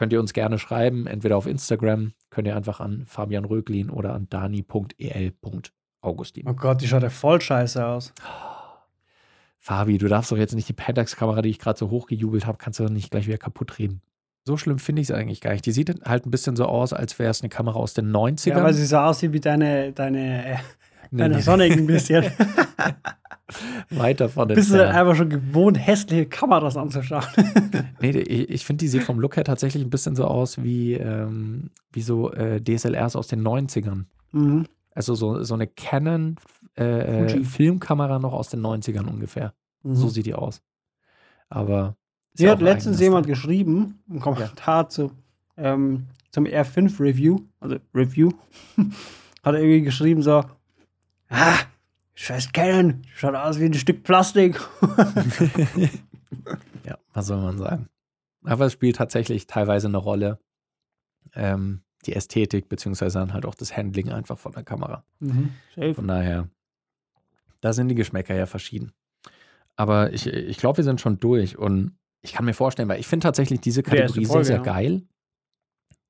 könnt 0.00 0.12
ihr 0.14 0.20
uns 0.20 0.32
gerne 0.32 0.58
schreiben, 0.58 1.06
entweder 1.06 1.36
auf 1.36 1.46
Instagram, 1.46 2.14
könnt 2.30 2.48
ihr 2.48 2.56
einfach 2.56 2.80
an 2.80 3.04
Fabian 3.04 3.44
Röglin 3.44 3.90
oder 3.90 4.14
an 4.14 4.28
dani.el.augustin. 4.30 6.48
Oh 6.48 6.54
Gott, 6.54 6.80
die 6.80 6.88
schaut 6.88 7.02
ja 7.02 7.10
voll 7.10 7.38
scheiße 7.38 7.84
aus. 7.84 8.14
Fabi, 9.58 9.98
du 9.98 10.08
darfst 10.08 10.32
doch 10.32 10.38
jetzt 10.38 10.54
nicht 10.54 10.70
die 10.70 10.72
Pentax-Kamera, 10.72 11.42
die 11.42 11.50
ich 11.50 11.58
gerade 11.58 11.78
so 11.78 11.90
hochgejubelt 11.90 12.46
habe, 12.46 12.56
kannst 12.56 12.78
du 12.78 12.84
doch 12.84 12.90
nicht 12.90 13.10
gleich 13.10 13.26
wieder 13.26 13.36
kapput 13.36 13.78
reden. 13.78 14.00
So 14.46 14.56
schlimm 14.56 14.78
finde 14.78 15.02
ich 15.02 15.10
es 15.10 15.14
eigentlich 15.14 15.42
gar 15.42 15.52
nicht. 15.52 15.66
Die 15.66 15.72
sieht 15.72 15.94
halt 16.06 16.24
ein 16.24 16.30
bisschen 16.30 16.56
so 16.56 16.64
aus, 16.64 16.94
als 16.94 17.18
wäre 17.18 17.30
es 17.30 17.42
eine 17.42 17.50
Kamera 17.50 17.78
aus 17.78 17.92
den 17.92 18.10
90ern. 18.10 18.48
Ja, 18.48 18.62
weil 18.62 18.72
sie 18.72 18.86
so 18.86 18.96
aussieht 18.96 19.34
wie 19.34 19.40
deine, 19.40 19.92
deine, 19.92 20.54
äh, 20.54 20.56
deine 21.10 21.34
nee, 21.34 21.42
Sonic 21.42 21.72
ein 21.72 21.86
bisschen. 21.86 22.24
Weiter 23.90 24.28
von 24.28 24.48
den 24.48 24.54
Bist 24.54 24.72
du 24.72 24.86
einfach 24.86 25.14
schon 25.14 25.30
gewohnt, 25.30 25.76
hässliche 25.76 26.26
Kameras 26.26 26.76
anzuschauen? 26.76 27.24
nee, 28.00 28.10
ich, 28.10 28.50
ich 28.50 28.64
finde, 28.64 28.84
die 28.84 28.88
sieht 28.88 29.02
vom 29.02 29.20
Look 29.20 29.36
her 29.36 29.44
tatsächlich 29.44 29.82
ein 29.82 29.90
bisschen 29.90 30.16
so 30.16 30.24
aus 30.24 30.62
wie, 30.62 30.94
ähm, 30.94 31.70
wie 31.92 32.02
so 32.02 32.32
äh, 32.32 32.60
DSLRs 32.60 33.16
aus 33.16 33.28
den 33.28 33.42
90ern. 33.42 34.04
Mhm. 34.32 34.66
Also 34.94 35.14
so, 35.14 35.42
so 35.42 35.54
eine 35.54 35.66
Canon 35.66 36.36
äh, 36.76 37.24
äh 37.24 37.44
Filmkamera 37.44 38.18
noch 38.18 38.32
aus 38.32 38.48
den 38.48 38.60
90ern 38.60 39.06
ungefähr. 39.06 39.54
Mhm. 39.82 39.94
So 39.94 40.08
sieht 40.08 40.26
die 40.26 40.34
aus. 40.34 40.62
Aber 41.48 41.96
mir 42.38 42.50
hat 42.50 42.60
letztens 42.60 43.00
jemand 43.00 43.26
geschrieben, 43.26 44.02
im 44.08 44.20
Kommentar 44.20 44.84
ja. 44.84 44.88
zu, 44.88 45.10
ähm, 45.56 46.06
zum 46.30 46.44
R5 46.44 47.00
Review, 47.00 47.40
also 47.58 47.76
Review, 47.94 48.30
hat 49.42 49.54
er 49.54 49.60
irgendwie 49.60 49.82
geschrieben 49.82 50.22
so, 50.22 50.44
ah, 51.28 51.58
scheiß 52.20 52.52
Canon, 52.52 53.02
schaut 53.14 53.34
aus 53.34 53.58
wie 53.58 53.64
ein 53.64 53.74
Stück 53.74 54.02
Plastik. 54.02 54.60
ja, 56.84 56.98
was 57.14 57.26
soll 57.26 57.40
man 57.40 57.56
sagen? 57.58 57.88
Aber 58.44 58.66
es 58.66 58.74
spielt 58.74 58.96
tatsächlich 58.96 59.46
teilweise 59.46 59.88
eine 59.88 59.96
Rolle, 59.96 60.38
ähm, 61.34 61.82
die 62.06 62.14
Ästhetik, 62.14 62.68
beziehungsweise 62.68 63.18
dann 63.18 63.32
halt 63.32 63.46
auch 63.46 63.54
das 63.54 63.74
Handling 63.76 64.10
einfach 64.10 64.38
von 64.38 64.52
der 64.52 64.64
Kamera. 64.64 65.04
Mhm, 65.18 65.52
von 65.94 66.08
daher, 66.08 66.48
da 67.60 67.72
sind 67.72 67.88
die 67.88 67.94
Geschmäcker 67.94 68.34
ja 68.34 68.46
verschieden. 68.46 68.92
Aber 69.76 70.12
ich, 70.12 70.26
ich 70.26 70.58
glaube, 70.58 70.78
wir 70.78 70.84
sind 70.84 71.00
schon 71.00 71.18
durch 71.20 71.56
und 71.56 71.96
ich 72.20 72.34
kann 72.34 72.44
mir 72.44 72.54
vorstellen, 72.54 72.88
weil 72.88 73.00
ich 73.00 73.06
finde 73.06 73.24
tatsächlich 73.24 73.60
diese 73.60 73.82
Kategorie 73.82 74.26
sehr, 74.26 74.44
sehr 74.44 74.56
ja. 74.56 74.62
geil. 74.62 75.02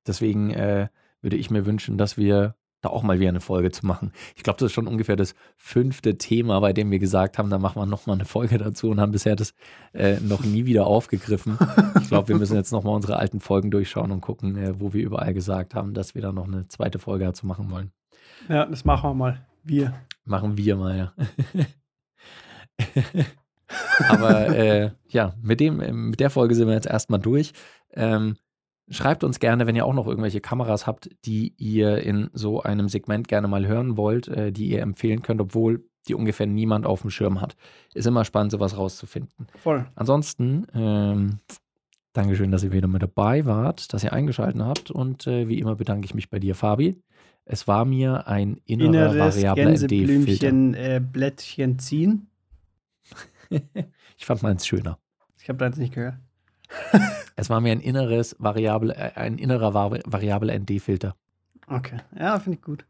Deswegen 0.07 0.51
äh, 0.51 0.89
würde 1.21 1.37
ich 1.37 1.51
mir 1.51 1.67
wünschen, 1.67 1.99
dass 1.99 2.17
wir 2.17 2.57
da 2.81 2.89
auch 2.89 3.03
mal 3.03 3.21
wieder 3.21 3.29
eine 3.29 3.41
Folge 3.41 3.71
zu 3.71 3.87
machen. 3.87 4.13
Ich 4.37 4.43
glaube, 4.43 4.59
das 4.59 4.67
ist 4.67 4.73
schon 4.73 4.87
ungefähr 4.87 5.17
das 5.17 5.35
fünfte 5.57 6.17
Thema, 6.19 6.61
bei 6.61 6.73
dem 6.73 6.91
wir 6.91 6.99
gesagt 6.99 7.39
haben, 7.39 7.51
da 7.51 7.59
machen 7.59 7.81
wir 7.81 7.87
nochmal 7.87 8.17
eine 8.17 8.25
Folge 8.25 8.59
dazu 8.59 8.91
und 8.91 9.01
haben 9.01 9.13
bisher 9.13 9.37
das 9.37 9.55
äh, 9.93 10.19
noch 10.21 10.45
nie 10.45 10.67
wieder 10.67 10.87
aufgegriffen. 10.87 11.59
Ich 12.01 12.09
glaube, 12.09 12.29
wir 12.29 12.37
müssen 12.37 12.57
jetzt 12.57 12.73
nochmal 12.73 12.95
unsere 12.95 13.17
alten 13.17 13.41
Folgen 13.41 13.71
durchschauen 13.71 14.11
und 14.11 14.21
gucken, 14.21 14.57
äh, 14.57 14.81
wo 14.81 14.93
wir 14.93 15.05
überall 15.05 15.35
gesagt 15.35 15.75
haben, 15.75 15.95
dass 15.95 16.15
wir 16.15 16.23
da 16.23 16.33
noch 16.33 16.47
eine 16.47 16.69
zweite 16.69 16.99
Folge 16.99 17.25
dazu 17.25 17.47
machen 17.47 17.71
wollen. 17.71 17.93
Ja, 18.49 18.67
das 18.67 18.85
machen 18.85 19.11
wir 19.11 19.15
mal. 19.15 19.47
Wir. 19.63 19.95
Machen 20.25 20.57
wir 20.57 20.77
mal, 20.77 20.97
ja. 20.97 21.13
Aber 24.09 24.49
äh, 24.49 24.91
ja, 25.09 25.35
mit, 25.43 25.61
dem, 25.61 26.11
mit 26.11 26.21
der 26.21 26.31
Folge 26.31 26.55
sind 26.55 26.67
wir 26.67 26.75
jetzt 26.75 26.87
erstmal 26.87 27.21
durch. 27.21 27.53
Ähm, 27.93 28.37
schreibt 28.91 29.25
uns 29.25 29.39
gerne, 29.39 29.67
wenn 29.67 29.77
ihr 29.77 29.87
auch 29.87 29.95
noch 29.95 30.07
irgendwelche 30.07 30.41
Kameras 30.41 30.87
habt, 30.87 31.11
die 31.25 31.55
ihr 31.57 31.99
in 31.99 32.29
so 32.33 32.63
einem 32.63 32.89
Segment 32.89 33.29
gerne 33.29 33.49
mal 33.49 33.67
hören 33.67 33.97
wollt, 33.97 34.29
äh, 34.29 34.53
die 34.53 34.71
ihr 34.71 34.83
empfehlen 34.83 35.23
könnt, 35.23 35.41
obwohl 35.41 35.85
die 36.09 36.15
ungefähr 36.15 36.47
niemand 36.47 36.87
auf 36.87 37.03
dem 37.03 37.11
Schirm 37.11 37.41
hat. 37.41 37.57
Ist 37.95 38.07
immer 38.07 38.25
spannend, 38.25 38.53
sowas 38.53 38.77
rauszufinden. 38.77 39.47
Voll. 39.57 39.87
Ansonsten, 39.95 40.67
ähm, 40.75 41.39
Dankeschön, 42.13 42.51
dass 42.51 42.65
ihr 42.65 42.73
wieder 42.73 42.89
mit 42.89 43.03
dabei 43.03 43.45
wart, 43.45 43.93
dass 43.93 44.03
ihr 44.03 44.13
eingeschaltet 44.13 44.61
habt 44.61 44.91
und 44.91 45.27
äh, 45.29 45.47
wie 45.47 45.61
immer 45.61 45.77
bedanke 45.77 46.07
ich 46.07 46.15
mich 46.15 46.29
bei 46.29 46.41
dir, 46.41 46.57
Fabi. 46.57 47.01
Es 47.45 47.69
war 47.69 47.85
mir 47.85 48.27
ein 48.27 48.61
innerer 48.65 49.13
Inneres 49.13 49.37
variabler 49.37 49.71
ND-Filter. 49.73 50.97
Äh, 50.97 51.01
Blättchen 51.01 51.79
ziehen. 51.79 52.29
ich 54.17 54.27
fand 54.27 54.43
meins 54.43 54.67
schöner. 54.67 54.99
Ich 55.41 55.49
habe 55.49 55.59
deins 55.59 55.77
nicht 55.77 55.95
gehört. 55.95 56.17
es 57.37 57.51
war 57.51 57.61
mir 57.61 57.73
ein 57.73 57.81
inneres 57.81 58.37
Variable, 58.39 58.95
äh, 58.95 59.13
ein 59.15 59.39
innerer 59.39 59.75
Variable 59.75 60.59
ND-Filter. 60.59 61.17
Okay. 61.67 61.99
Ja, 62.19 62.39
finde 62.39 62.59
ich 62.59 62.65
gut. 62.65 62.85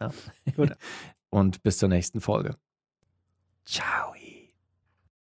Ja. 0.00 0.10
gut. 0.56 0.72
Und 1.30 1.62
bis 1.62 1.78
zur 1.78 1.88
nächsten 1.88 2.20
Folge. 2.20 2.56
Ciao. 3.64 4.12